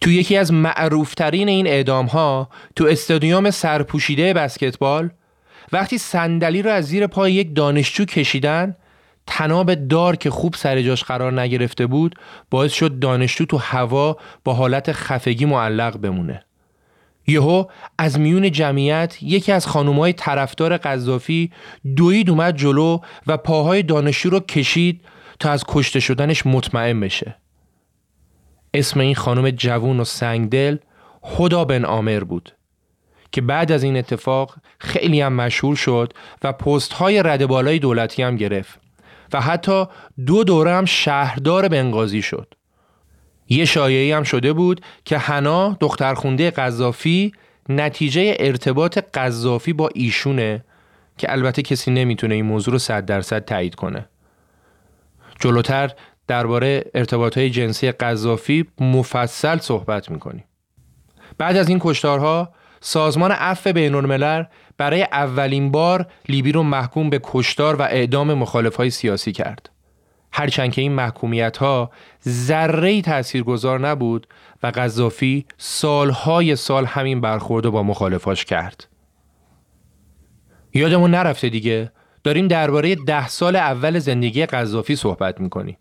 [0.00, 5.10] تو یکی از معروفترین این اعدام ها تو استادیوم سرپوشیده بسکتبال
[5.72, 8.76] وقتی صندلی رو از زیر پای یک دانشجو کشیدن
[9.26, 12.14] تناب دار که خوب سر جاش قرار نگرفته بود
[12.50, 16.44] باعث شد دانشجو تو هوا با حالت خفگی معلق بمونه.
[17.26, 17.64] یهو
[17.98, 21.50] از میون جمعیت یکی از خانومای طرفدار قذافی
[21.96, 25.00] دوید اومد جلو و پاهای دانشجو رو کشید
[25.40, 27.36] تا از کشته شدنش مطمئن بشه.
[28.74, 30.76] اسم این خانم جوون و سنگدل
[31.20, 32.52] خدا بن آمر بود
[33.32, 36.12] که بعد از این اتفاق خیلی هم مشهور شد
[36.42, 38.83] و پست های رد بالای دولتی هم گرفت.
[39.34, 39.84] و حتی
[40.26, 42.54] دو دوره هم شهردار بنغازی شد.
[43.48, 47.32] یه شایعی هم شده بود که حنا دخترخونده قذافی
[47.68, 50.64] نتیجه ارتباط قذافی با ایشونه
[51.18, 54.08] که البته کسی نمی‌تونه این موضوع رو صد درصد تایید کنه.
[55.40, 55.90] جلوتر
[56.26, 60.44] درباره ارتباط جنسی قذافی مفصل صحبت می‌کنیم.
[61.38, 62.52] بعد از این کشتارها
[62.86, 64.44] سازمان عفو بین الملل
[64.78, 69.70] برای اولین بار لیبی رو محکوم به کشتار و اعدام مخالف های سیاسی کرد.
[70.32, 71.90] هرچند که این محکومیت ها
[72.28, 74.26] ذره تأثیر گذار نبود
[74.62, 78.88] و قذافی سالهای سال همین برخورد با مخالفاش کرد.
[80.74, 81.92] یادمون نرفته دیگه
[82.24, 85.76] داریم درباره ده سال اول زندگی قذافی صحبت می‌کنیم.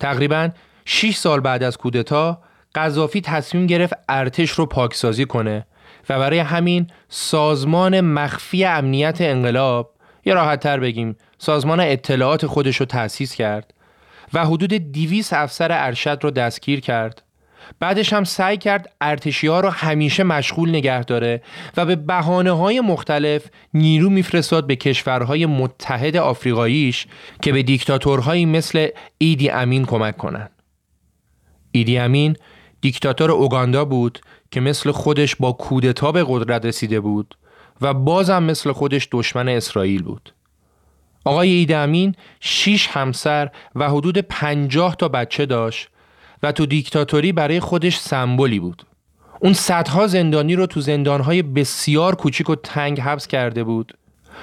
[0.00, 0.48] تقریبا
[0.84, 2.42] 6 سال بعد از کودتا
[2.74, 5.66] قذافی تصمیم گرفت ارتش رو پاکسازی کنه
[6.10, 9.94] و برای همین سازمان مخفی امنیت انقلاب
[10.24, 13.74] یا راحت تر بگیم سازمان اطلاعات خودش رو تأسیس کرد
[14.32, 17.22] و حدود دیویس افسر ارشد رو دستگیر کرد
[17.80, 21.42] بعدش هم سعی کرد ارتشی ها رو همیشه مشغول نگه داره
[21.76, 27.06] و به بحانه های مختلف نیرو میفرستاد به کشورهای متحد آفریقاییش
[27.42, 28.88] که به دیکتاتورهایی مثل
[29.18, 30.50] ایدی امین کمک کنند.
[31.72, 32.36] ایدی امین
[32.80, 34.20] دیکتاتور اوگاندا بود
[34.50, 37.34] که مثل خودش با کودتا به قدرت رسیده بود
[37.80, 40.32] و بازم مثل خودش دشمن اسرائیل بود.
[41.24, 45.88] آقای ایدامین شیش همسر و حدود پنجاه تا بچه داشت
[46.42, 48.82] و تو دیکتاتوری برای خودش سمبولی بود.
[49.40, 53.94] اون صدها زندانی رو تو زندانهای بسیار کوچیک و تنگ حبس کرده بود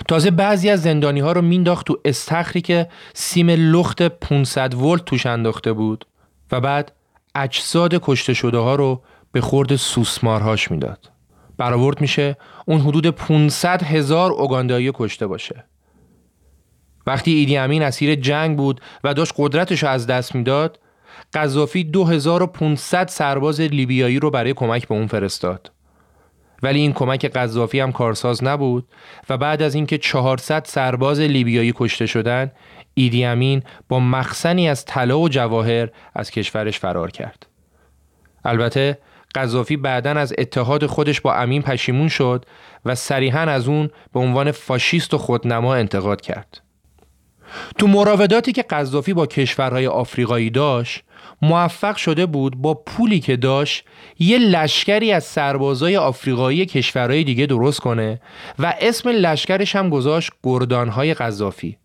[0.08, 5.26] تازه بعضی از زندانی ها رو مینداخت تو استخری که سیم لخت 500 ولت توش
[5.26, 6.06] انداخته بود
[6.52, 6.92] و بعد
[7.36, 9.02] اجساد کشته شده ها رو
[9.32, 11.12] به خورد سوسمارهاش می‌داد.
[11.58, 15.66] برآورد میشه اون حدود 500 هزار اوگاندایی کشته باشه.
[17.08, 20.80] وقتی ایدی امین اسیر جنگ بود و داشت قدرتش از دست می‌داد،
[21.34, 25.72] قذافی 2500 سرباز لیبیایی رو برای کمک به اون فرستاد.
[26.64, 28.88] ولی این کمک قذافی هم کارساز نبود
[29.30, 32.52] و بعد از اینکه 400 سرباز لیبیایی کشته شدن
[32.94, 37.46] ایدی امین با مخزنی از طلا و جواهر از کشورش فرار کرد
[38.46, 38.98] البته
[39.36, 42.46] قذافی بعدا از اتحاد خودش با امین پشیمون شد
[42.86, 46.62] و صریحا از اون به عنوان فاشیست و خودنما انتقاد کرد.
[47.78, 51.04] تو مراوداتی که قذافی با کشورهای آفریقایی داشت
[51.42, 53.86] موفق شده بود با پولی که داشت
[54.20, 58.22] یه لشکری از سربازای آفریقایی کشورهای دیگه درست کنه
[58.60, 61.78] و اسم لشکرش هم گذاشت گردانهای قذافی.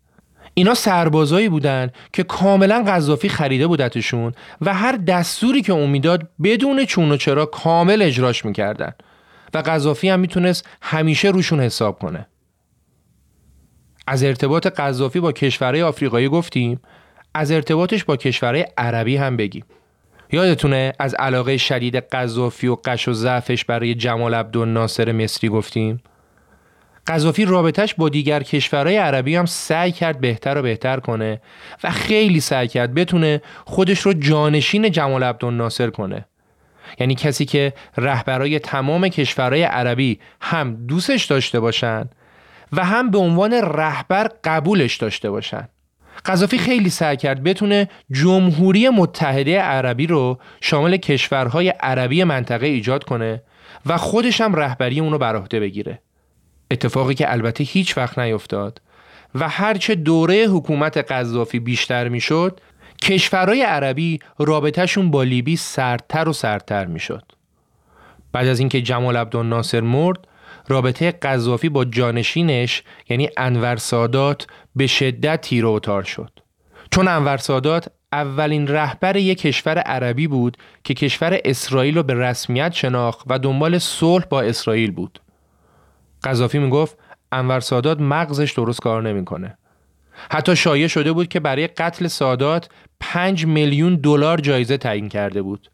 [0.53, 6.85] اینا سربازایی بودن که کاملا قذافی خریده بودتشون و هر دستوری که اون می‌داد بدون
[6.85, 8.91] چون و چرا کامل اجراش می‌کردن.
[9.53, 12.27] و قذافی هم می‌تونست همیشه روشون حساب کنه.
[14.07, 16.81] از ارتباط قذافی با کشورهای آفریقایی گفتیم
[17.33, 19.65] از ارتباطش با کشورهای عربی هم بگیم.
[20.31, 26.01] یادتونه از علاقه شدید قذافی و قش و ضعفش برای جمال عبدالناصر مصری گفتیم؟
[27.07, 31.41] قذافی رابطش با دیگر کشورهای عربی هم سعی کرد بهتر و بهتر کنه
[31.83, 36.25] و خیلی سعی کرد بتونه خودش رو جانشین جمال عبدالناصر کنه.
[36.99, 42.09] یعنی کسی که رهبرای تمام کشورهای عربی هم دوستش داشته باشن
[42.73, 45.67] و هم به عنوان رهبر قبولش داشته باشن.
[46.25, 53.43] قذافی خیلی سعی کرد بتونه جمهوری متحده عربی رو شامل کشورهای عربی منطقه ایجاد کنه
[53.85, 55.99] و خودش هم رهبری اونو بر عهده بگیره.
[56.73, 58.81] اتفاقی که البته هیچ وقت نیفتاد.
[59.35, 62.59] و هرچه دوره حکومت قذافی بیشتر می‌شد
[63.01, 67.23] کشورهای عربی رابطهشون با لیبی سردتر و سردتر می‌شد.
[68.31, 70.27] بعد از اینکه جمال عبدالناصر مرد
[70.67, 76.39] رابطه قذافی با جانشینش یعنی انور سادات به شدت تیر و شد.
[76.91, 82.73] چون انور سادات اولین رهبر یک کشور عربی بود که کشور اسرائیل رو به رسمیت
[82.73, 85.19] شناخت و دنبال صلح با اسرائیل بود.
[86.23, 86.97] قذافی می‌گفت
[87.31, 89.57] انور سادات مغزش درست کار نمی‌کنه.
[90.31, 92.69] حتی شایع شده بود که برای قتل سادات
[92.99, 95.71] 5 میلیون دلار جایزه تعیین کرده بود.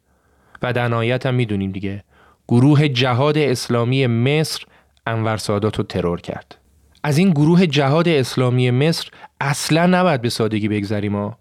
[0.62, 2.04] و در نهایت هم می‌دونیم دیگه
[2.48, 4.64] گروه جهاد اسلامی مصر
[5.06, 6.56] انور سادات رو ترور کرد.
[7.04, 9.08] از این گروه جهاد اسلامی مصر
[9.40, 11.38] اصلا نباید به سادگی بگذریم ما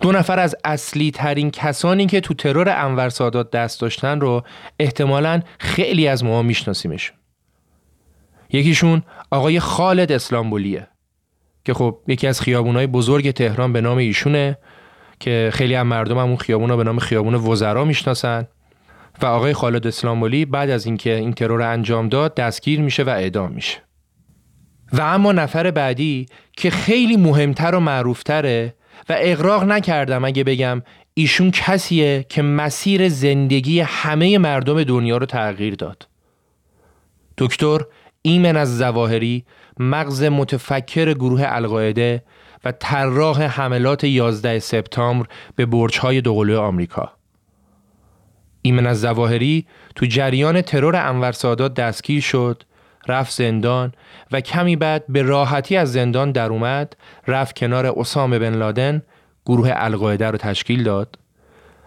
[0.00, 4.42] دو نفر از اصلی ترین کسانی که تو ترور انور سادات دست داشتن رو
[4.78, 7.16] احتمالا خیلی از ما میشناسیمشون.
[8.52, 10.88] یکیشون آقای خالد اسلامبولیه
[11.64, 14.58] که خب یکی از خیابونای بزرگ تهران به نام ایشونه
[15.20, 18.48] که خیلی از مردم هم اون خیابون به نام خیابون وزرا می‌شناسن.
[19.22, 23.52] و آقای خالد اسلامبولی بعد از اینکه این ترور انجام داد دستگیر میشه و اعدام
[23.52, 23.78] میشه.
[24.92, 28.74] و اما نفر بعدی که خیلی مهمتر و معروفتره
[29.08, 30.82] و اقراق نکردم اگه بگم
[31.14, 36.08] ایشون کسیه که مسیر زندگی همه مردم دنیا رو تغییر داد.
[37.38, 37.80] دکتر
[38.28, 39.44] ایمن از زواهری
[39.78, 42.22] مغز متفکر گروه القاعده
[42.64, 45.26] و طراح حملات 11 سپتامبر
[45.56, 47.12] به برج‌های دوقلوی آمریکا.
[48.62, 52.62] ایمن از زواهری تو جریان ترور انور سادات دستگیر شد،
[53.06, 53.92] رفت زندان
[54.32, 59.02] و کمی بعد به راحتی از زندان در اومد، رفت کنار اسامه بن لادن
[59.46, 61.18] گروه القاعده رو تشکیل داد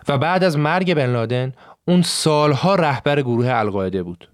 [0.08, 1.54] و بعد از مرگ بن لادن
[1.88, 4.30] اون سالها رهبر گروه القاعده بود.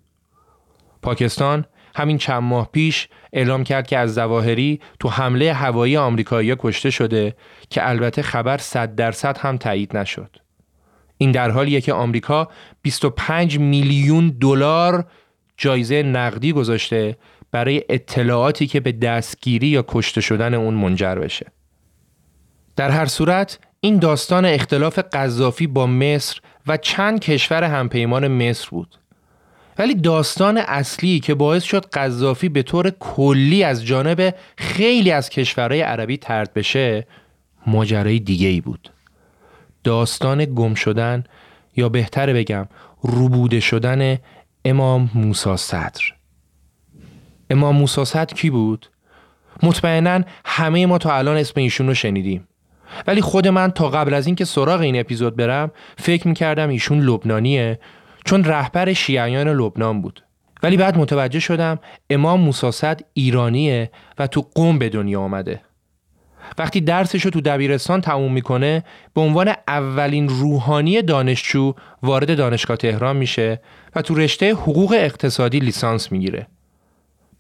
[1.02, 1.66] پاکستان
[1.98, 7.36] همین چند ماه پیش اعلام کرد که از زواهری تو حمله هوایی آمریکایی کشته شده
[7.70, 10.38] که البته خبر 100 درصد هم تایید نشد.
[11.18, 12.48] این در حالیه که آمریکا
[12.82, 15.06] 25 میلیون دلار
[15.58, 17.18] جایزه نقدی گذاشته
[17.52, 21.52] برای اطلاعاتی که به دستگیری یا کشته شدن اون منجر بشه.
[22.76, 29.00] در هر صورت این داستان اختلاف قذافی با مصر و چند کشور همپیمان مصر بود.
[29.80, 35.82] ولی داستان اصلی که باعث شد قذافی به طور کلی از جانب خیلی از کشورهای
[35.82, 37.08] عربی ترد بشه
[37.68, 38.92] ماجرای دیگه ای بود.
[39.84, 41.24] داستان گم شدن
[41.76, 42.68] یا بهتر بگم
[43.02, 44.18] روبوده شدن
[44.66, 46.02] امام موسا صدر.
[47.50, 48.90] امام موسا صدر کی بود؟
[49.64, 52.48] مطمئنا همه ما تا الان اسم ایشون رو شنیدیم.
[53.08, 57.80] ولی خود من تا قبل از اینکه سراغ این اپیزود برم فکر می‌کردم ایشون لبنانیه.
[58.28, 60.24] چون رهبر شیعیان لبنان بود.
[60.64, 65.62] ولی بعد متوجه شدم امام موساسد ایرانیه و تو قوم به دنیا آمده.
[66.58, 71.74] وقتی درسش رو تو دبیرستان تموم می‌کنه به عنوان اولین روحانی دانشجو
[72.04, 73.62] وارد دانشگاه تهران میشه
[73.96, 76.48] و تو رشته حقوق اقتصادی لیسانس می‌گیره.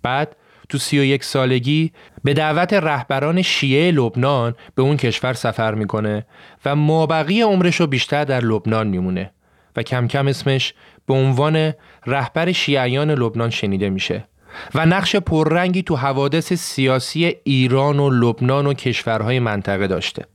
[0.04, 0.36] بعد
[0.70, 1.92] تو سی و یک سالگی
[2.24, 6.26] به دعوت رهبران شیعه لبنان به اون کشور سفر می‌کنه
[6.66, 9.32] و مابقی عمرش رو بیشتر در لبنان میمونه.
[9.78, 10.74] و کم کم اسمش
[11.06, 11.74] به عنوان
[12.06, 14.28] رهبر شیعیان لبنان شنیده میشه
[14.76, 20.26] و نقش پررنگی تو حوادث سیاسی ایران و لبنان و کشورهای منطقه داشته.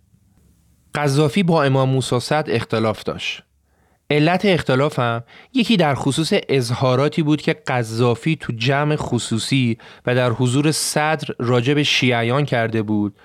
[0.95, 3.43] قذافی با امام موسی اختلاف داشت.
[4.11, 5.24] علت اختلافم
[5.55, 11.82] یکی در خصوص اظهاراتی بود که قذافی تو جمع خصوصی و در حضور صدر راجب
[11.82, 13.16] شیعیان کرده بود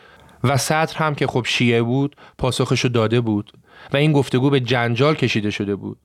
[0.43, 3.51] و صدر هم که خب شیعه بود پاسخشو داده بود
[3.93, 5.97] و این گفتگو به جنجال کشیده شده بود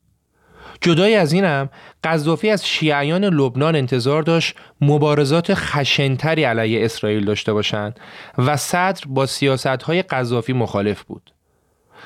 [0.83, 1.69] جدای از اینم
[2.03, 7.99] قذافی از شیعیان لبنان انتظار داشت مبارزات خشنتری علیه اسرائیل داشته باشند
[8.37, 11.33] و صدر با سیاستهای قذافی مخالف بود.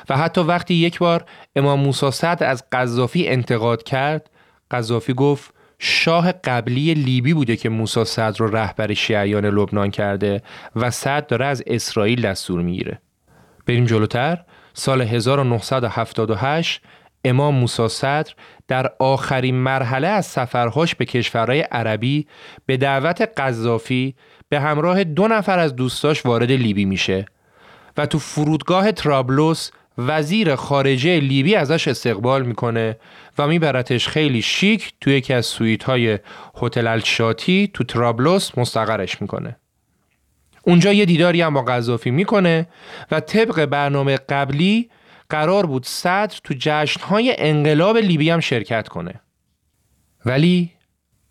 [0.09, 1.25] و حتی وقتی یک بار
[1.55, 4.29] امام موسی صدر از قذافی انتقاد کرد
[4.71, 10.41] قذافی گفت شاه قبلی لیبی بوده که موسی صدر رو رهبر شیعیان لبنان کرده
[10.75, 13.01] و صدر داره از اسرائیل دستور می‌گیره.
[13.65, 14.43] بریم جلوتر.
[14.73, 16.81] سال 1978
[17.29, 18.33] امام موسی صدر
[18.67, 22.27] در آخرین مرحله از سفرهاش به کشورهای عربی
[22.65, 24.15] به دعوت قذافی
[24.49, 27.25] به همراه دو نفر از دوستاش وارد لیبی میشه
[27.97, 32.97] و تو فرودگاه ترابلوس وزیر خارجه لیبی ازش استقبال می‌کنه
[33.37, 36.19] و میبرتش خیلی شیک توی یکی از سویت های
[36.61, 39.57] هتل الشاتی تو ترابلوس مستقرش می‌کنه.
[40.63, 42.67] اونجا یه دیداری هم با قذافی می‌کنه
[43.11, 44.89] و طبق برنامه قبلی
[45.29, 49.21] قرار بود صدر تو جشنهای انقلاب لیبی هم شرکت کنه.
[50.25, 50.71] ولی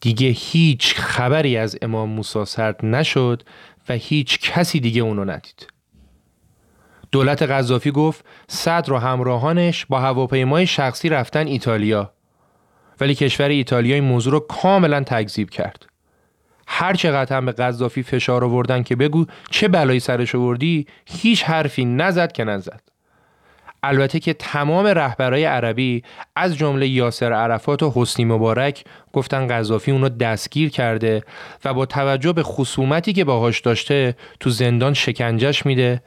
[0.01, 3.42] دیگه هیچ خبری از امام موسی سرد نشد
[3.88, 5.66] و هیچ کسی دیگه اونو ندید.
[7.12, 12.12] دولت قذافی گفت صدر و همراهانش با هواپیمای شخصی رفتن ایتالیا.
[13.01, 15.86] ولی کشور ایتالیا این موضوع رو کاملا تکذیب کرد.
[16.66, 21.84] هر چقدر هم به قذافی فشار آوردن که بگو چه بلایی سرش آوردی هیچ حرفی
[21.84, 22.95] نزد که نزد.
[23.89, 26.03] البته که تمام رهبرای عربی
[26.37, 31.22] از جمله یاسر عرفات و حسنی مبارک گفتن قذافی اونو دستگیر کرده
[31.64, 36.03] و با توجه به خصومتی که باهاش داشته تو زندان شکنجش میده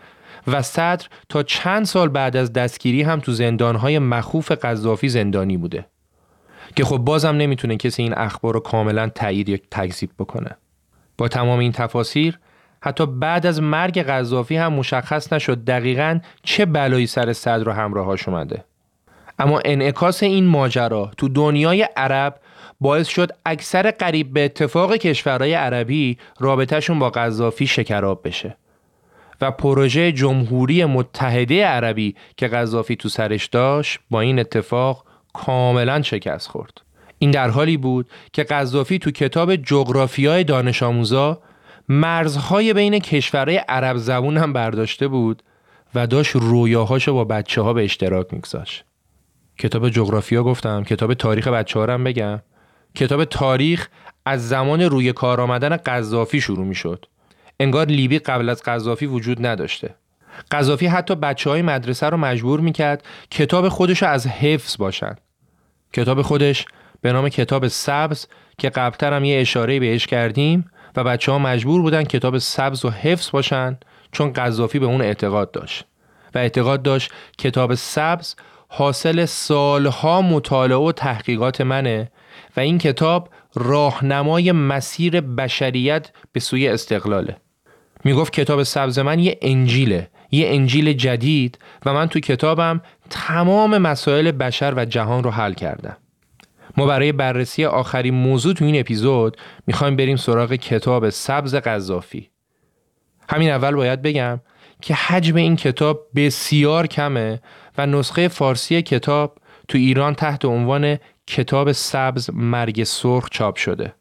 [0.47, 5.85] و صدر تا چند سال بعد از دستگیری هم تو زندانهای مخوف قذافی زندانی بوده.
[6.75, 10.57] که خب بازم نمی‌تونه کسی این اخبار رو کاملا تایید یا تکذیب بکنه.
[11.17, 12.39] با تمام این تفاسیر
[12.81, 18.27] حتی بعد از مرگ قذافی هم مشخص نشد دقیقا چه بلایی سر صدر و همراهاش
[18.27, 18.63] اومده.
[19.39, 22.35] اما انعکاس این ماجرا تو دنیای عرب
[22.81, 28.57] باعث شد اکثر قریب به اتفاق کشورهای عربی رابطهشون با قذافی شکراب بشه
[29.41, 35.03] و پروژه جمهوری متحده عربی که قذافی تو سرش داشت با این اتفاق
[35.33, 36.81] کاملا شکست خورد.
[37.19, 41.41] این در حالی بود که قذافی تو کتاب جغرافیای دانش آموزا
[41.89, 45.43] مرزهای بین کشورهای عرب زبون هم برداشته بود
[45.95, 48.85] و داشت رویاهاشو با بچه ها به اشتراک میگذاشت.
[49.57, 52.39] کتاب جغرافیا گفتم کتاب تاریخ بچه ها هم بگم.
[52.95, 53.87] کتاب تاریخ
[54.25, 57.05] از زمان روی کار آمدن قذافی شروع می شد
[57.59, 59.95] انگار لیبی قبل از قذافی وجود نداشته.
[60.51, 65.15] قذافی حتی بچه های مدرسه رو مجبور می‌کرد کتاب خودش از حفظ باشن.
[65.93, 66.65] کتاب خودش
[67.01, 68.27] به نام کتاب سبز
[68.57, 72.89] که قبلتر هم یه اشاره بهش کردیم و بچه ها مجبور بودن کتاب سبز و
[72.89, 73.77] حفظ باشن
[74.11, 75.85] چون قذافی به اون اعتقاد داشت.
[76.35, 78.35] و اعتقاد داشت کتاب سبز
[78.67, 82.11] حاصل سالها مطالعه و تحقیقات منه
[82.57, 87.37] و این کتاب راهنمای مسیر بشریت به سوی استقلاله.
[88.03, 94.31] می‌گفت کتاب سبز من یه انجیله یه انجیل جدید و من تو کتابم تمام مسائل
[94.31, 95.97] بشر و جهان رو حل کردم.
[96.77, 102.29] ما برای بررسی آخرین موضوع تو این اپیزود می‌خوایم بریم سراغ کتاب سبز قذافی.
[103.29, 104.39] همین اول باید بگم
[104.81, 107.41] که حجم این کتاب بسیار کمه
[107.77, 110.97] و نسخه فارسی کتاب تو ایران تحت عنوان
[111.27, 113.93] کتاب سبز مرگ سرخ چاپ شده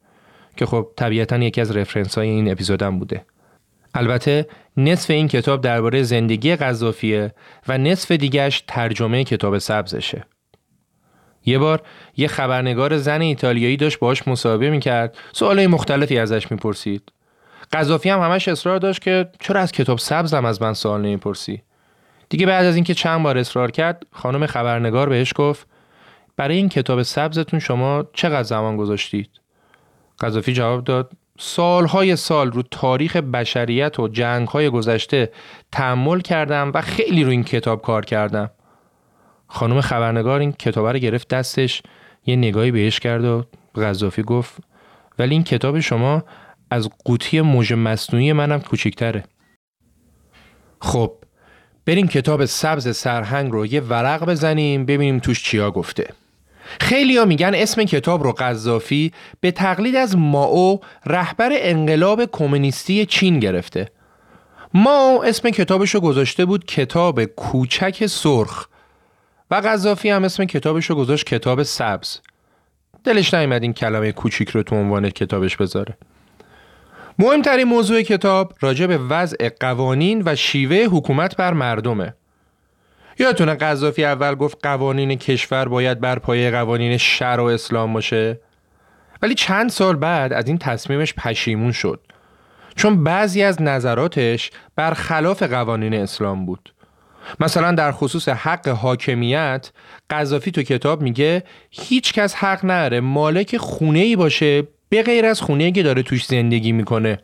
[0.57, 3.25] که خب طبیعتا یکی از رفرنس های این اپیزودم بوده.
[3.95, 4.47] البته
[4.77, 7.35] نصف این کتاب درباره زندگی قذافیه
[7.69, 10.25] و نصف دیگهش ترجمه کتاب سبزشه.
[11.49, 11.83] یه بار
[12.17, 17.13] یه خبرنگار زن ایتالیایی داشت باهاش مصاحبه می‌کرد سوالای مختلفی ازش می‌پرسید
[17.73, 21.63] قذافی هم همش اصرار داشت که چرا از کتاب سبزم از من سوال نمی‌پرسی
[22.29, 25.67] دیگه بعد از اینکه چند بار اصرار کرد خانم خبرنگار بهش گفت
[26.37, 29.31] برای این کتاب سبزتون شما چقدر زمان گذاشتید؟
[30.21, 35.33] قذافی جواب داد سالهای سال رو تاریخ بشریت و جنگهای گذشته
[35.73, 38.51] تحمل کردم و خیلی رو این کتاب کار کردم.
[39.49, 41.83] خانم خبرنگار این کتاب رو گرفت دستش
[42.27, 43.45] یه نگاهی بهش کرد و
[43.77, 44.57] قذافی گفت
[45.19, 46.25] ولی این کتاب شما
[46.71, 49.25] از قوطی موج مصنوعی منم کوچیکتره.
[50.81, 51.13] خب
[51.87, 56.13] بریم کتاب سبز سرهنگ رو یه ورق بزنیم ببینیم توش چیا گفته.
[56.81, 63.89] خیلی میگن اسم کتاب رو قذافی به تقلید از ماو رهبر انقلاب کمونیستی چین گرفته.
[64.75, 68.69] ماو اسم کتابش رو گذاشته بود کتاب کوچک سرخ
[69.51, 72.21] و قذافی هم اسم کتابش رو گذاشت کتاب سبز.
[73.05, 75.97] دلش نیومد این کلمه کوچیک رو تو عنوان کتابش بذاره.
[77.19, 82.15] مهمترین موضوع کتاب راجع به وضع قوانین و شیوه حکومت بر مردمه.
[83.19, 88.41] یادتونه قذافی اول گفت قوانین کشور باید بر پایه قوانین شر و اسلام باشه
[89.23, 92.01] ولی چند سال بعد از این تصمیمش پشیمون شد
[92.77, 96.75] چون بعضی از نظراتش برخلاف قوانین اسلام بود
[97.41, 99.71] مثلا در خصوص حق حاکمیت
[100.11, 105.41] قذافی تو کتاب میگه هیچ کس حق نره مالک خونه ای باشه به غیر از
[105.41, 107.19] خونه که داره توش زندگی می‌کنه.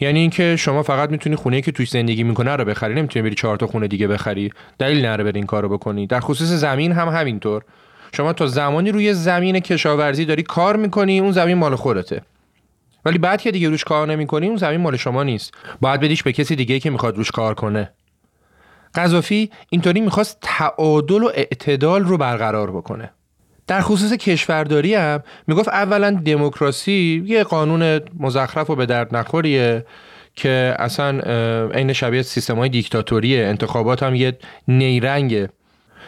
[0.00, 3.56] یعنی اینکه شما فقط می‌تونی خونه که توش زندگی می‌کنه رو بخری نمی‌تونی بری چهار
[3.56, 4.52] تا خونه دیگه بخری.
[4.78, 6.06] دلیل نره بری این کارو بکنی.
[6.06, 7.62] در خصوص زمین هم همینطور.
[8.16, 12.22] شما تا زمانی روی زمین کشاورزی داری کار می‌کنی اون زمین مال خودته.
[13.04, 15.54] ولی بعد که دیگه روش کار نمی‌کنی اون زمین مال شما نیست.
[15.80, 17.90] باید بدیش به کسی دیگه که می‌خواد روش کار کنه.
[18.98, 23.10] قذافی اینطوری می‌خواست تعادل و اعتدال رو برقرار بکنه.
[23.66, 29.84] در خصوص کشورداری هم می‌گفت اولا دموکراسی یه قانون مزخرف و به درد نخوریه
[30.34, 31.20] که اصلا
[31.74, 33.46] عین شبیه سیستم های دیکتاتوریه.
[33.46, 34.38] انتخابات هم یه
[34.68, 35.48] نیرنگه.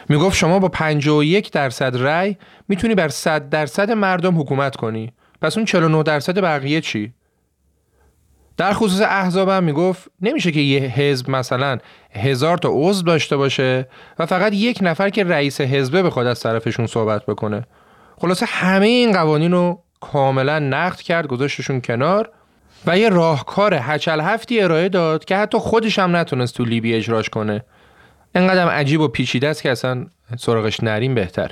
[0.09, 2.37] می‌گفت شما با 51 درصد رأی
[2.67, 5.13] می‌تونی بر 100 درصد مردم حکومت کنی.
[5.41, 7.13] پس اون 49 درصد بقیه چی؟
[8.57, 11.77] در خصوص احزاب هم می‌گفت نمیشه که یه حزب مثلا
[12.13, 13.87] هزار تا عضو داشته باشه
[14.19, 17.63] و فقط یک نفر که رئیس حزبه بخواد از طرفشون صحبت بکنه.
[18.17, 22.29] خلاصه همه این قوانین رو کاملا نقد کرد گذاشتشون کنار
[22.85, 27.29] و یه راهکار هچل هفتی ارائه داد که حتی خودش هم نتونست تو لیبی اجراش
[27.29, 27.63] کنه.
[28.35, 30.05] انقدر عجیب و پیچیده است که اصلا
[30.37, 31.51] سراغش نریم بهتر.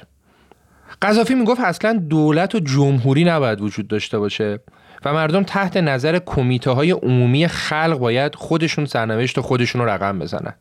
[1.01, 4.59] قذافی می‌گفت اصلا دولت و جمهوری نباید وجود داشته باشه.
[5.05, 10.19] و مردم تحت نظر کمیته های عمومی خلق باید خودشون سرنوشت و خودشون رو رقم
[10.19, 10.53] بزنن.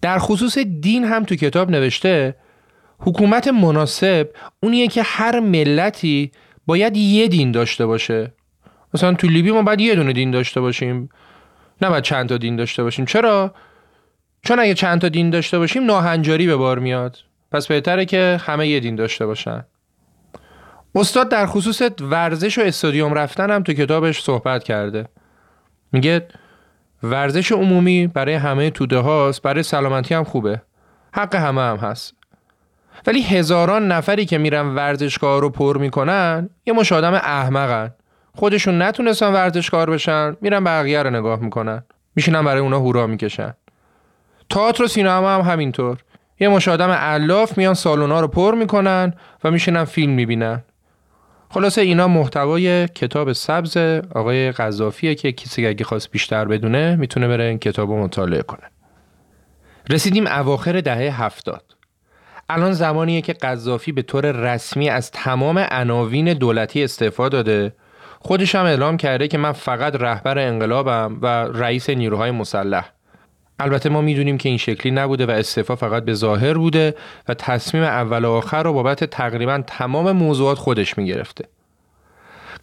[0.00, 2.36] در خصوص دین هم تو کتاب نوشته
[2.98, 4.30] حکومت مناسب
[4.62, 6.32] اونیه که هر ملتی
[6.66, 8.32] باید یه دین داشته باشه.
[8.94, 11.08] مثلا تو لیبی ما باید یه دونه دین داشته باشیم.
[11.82, 13.04] نه باید چند تا دین داشته باشیم.
[13.04, 13.54] چرا؟
[14.42, 17.18] چون اگه چند تا دین داشته باشیم ناهنجاری به بار میاد.
[17.52, 19.64] پس بهتره که همه یه دین داشته باشن.
[20.94, 25.08] استاد در خصوص ورزش و استادیوم رفتن هم تو کتابش صحبت کرده.
[25.92, 26.26] میگه
[27.02, 30.62] ورزش عمومی برای همه توده هاست برای سلامتی هم خوبه.
[31.12, 32.14] حق همه هم هست.
[33.06, 37.94] ولی هزاران نفری که میرن ورزشگاه رو پر می‌کنن یه مش آدم احمقن.
[38.34, 41.84] خودشون نتونستن ورزشکار بشن میرن بقیه رو نگاه می‌کنن.
[42.16, 43.54] میشینن برای اونا هورا می‌کشن.
[44.50, 45.98] تئاتر و سینما هم همینطور.
[46.40, 49.14] یه مش آدم علاف میان سالونا رو پر می‌کنن
[49.44, 50.62] و میشینن فیلم می‌بینن.
[51.54, 53.76] خلاصه اینا محتوای کتاب سبز
[54.14, 58.70] آقای قذافیه که کسی اگه خواست بیشتر بدونه می‌تونه بره این کتاب رو مطالعه کنه.
[59.90, 61.76] رسیدیم اواخر دهه هفتاد.
[62.48, 67.72] الان زمانیه که قذافی به طور رسمی از تمام عناوین دولتی استعفا داده.
[68.20, 72.92] خودش هم اعلام کرده که من فقط رهبر انقلابم و رئیس نیروهای مسلح.
[73.58, 76.94] البته ما می‌دونیم که این شکلی نبوده و استعفا فقط به ظاهر بوده
[77.28, 81.44] و تصمیم اول و آخر رو بابت تقریبا تمام موضوعات خودش می‌گرفته.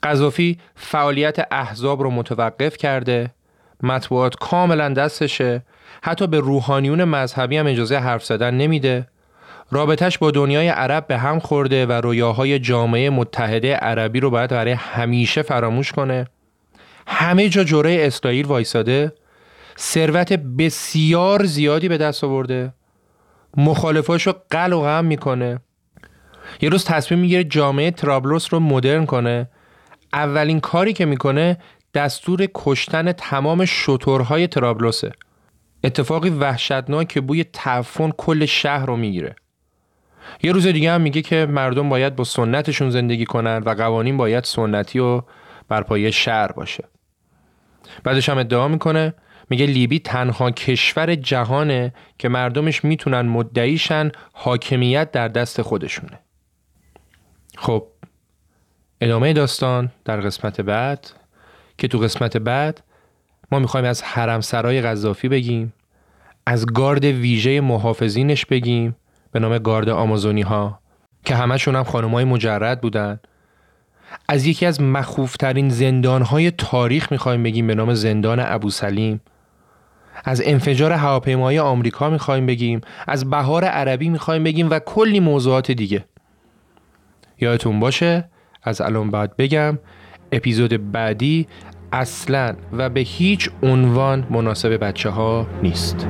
[0.04, 3.32] قذافی فعالیت احزاب رو متوقف کرده،
[3.84, 5.62] مطبوعات کاملا دستشه،
[6.04, 9.08] حتی به روحانیون مذهبی هم اجازه حرف زدن نمیده.
[9.72, 14.72] رابطش با دنیای عرب به هم خورده و رویاهای جامعه متحده عربی رو باید برای
[14.72, 16.28] همیشه فراموش کنه.
[17.08, 19.12] همه جا جوره اسرائیل وایساده
[19.82, 22.74] ثروت بسیار زیادی به دست آورده.
[23.58, 25.60] مخالفاشو قل و غم می‌کنه.
[26.62, 29.50] یه روز تصمیم می‌گیره جامعه ترابلوس رو مدرن کنه.
[30.14, 31.58] اولین کاری که می‌کنه
[31.94, 35.12] دستور کشتن تمام شطورهای ترابلوسه.
[35.84, 39.36] اتفاقی وحشتناک که بوی تعفن کل شهر رو می‌گیره.
[40.44, 44.44] یه روز دیگه هم میگه که مردم باید با سنتشون زندگی کنن و قوانین باید
[44.44, 45.22] سنتی و
[45.70, 46.84] بر پایه شهر باشه.
[48.04, 49.14] بعدش هم ادعا می‌کنه
[49.52, 56.20] میگه لیبی تنها کشور جهانه که مردمش می‌تونن مدعیشن حاکمیت در دست خودشونه.
[57.58, 57.88] خب
[59.02, 61.12] ادامه داستان در قسمت بعد
[61.78, 62.84] که تو قسمت بعد
[63.52, 65.74] ما می‌خوایم از حرم سرای غذافی بگیم
[66.46, 68.96] از گارد ویژه محافظینش بگیم
[69.32, 70.80] به نام گارد آمازونی ها
[71.26, 73.20] که همشون هم خانم های مجرد بودن.
[74.30, 79.22] از یکی از مخوفترین زندان های تاریخ می‌خوایم بگیم به نام زندان ابو سلیم
[80.26, 86.06] از انفجار هواپیمای آمریکا می‌خوایم بگیم از بهار عربی می‌خوایم بگیم و کلی موضوعات دیگه.
[87.40, 88.30] یادتون باشه
[88.64, 89.80] از الان بعد بگم
[90.32, 91.48] اپیزود بعدی
[91.92, 96.08] اصلا و به هیچ عنوان مناسب بچه ها نیست.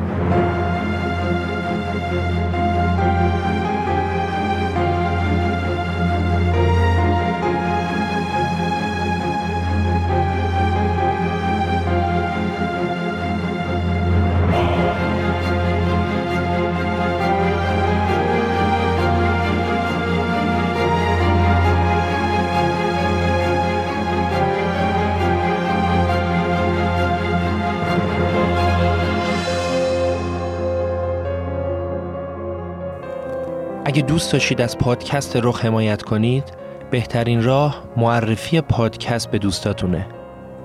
[33.91, 36.43] اگه دوست داشتید از پادکست رخ حمایت کنید
[36.91, 40.07] بهترین راه معرفی پادکست به دوستاتونه.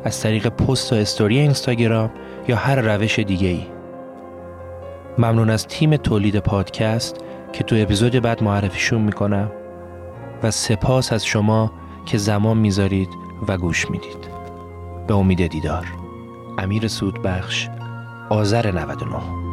[0.05, 2.11] از طریق پست و استوری اینستاگرام
[2.49, 3.67] یا هر روش دیگه ای
[5.19, 7.17] ممنون از تیم تولید پادکست
[7.53, 9.51] که تو اپیزود بعد معرفیشون می‌کنم
[10.43, 11.73] و سپاس از شما
[12.07, 13.09] که زمان می‌ذارید
[13.49, 14.29] و گوش می‌دید.
[15.07, 15.87] به امید دیدار.
[16.59, 17.69] امیر سودبخش
[18.31, 19.47] آذر 99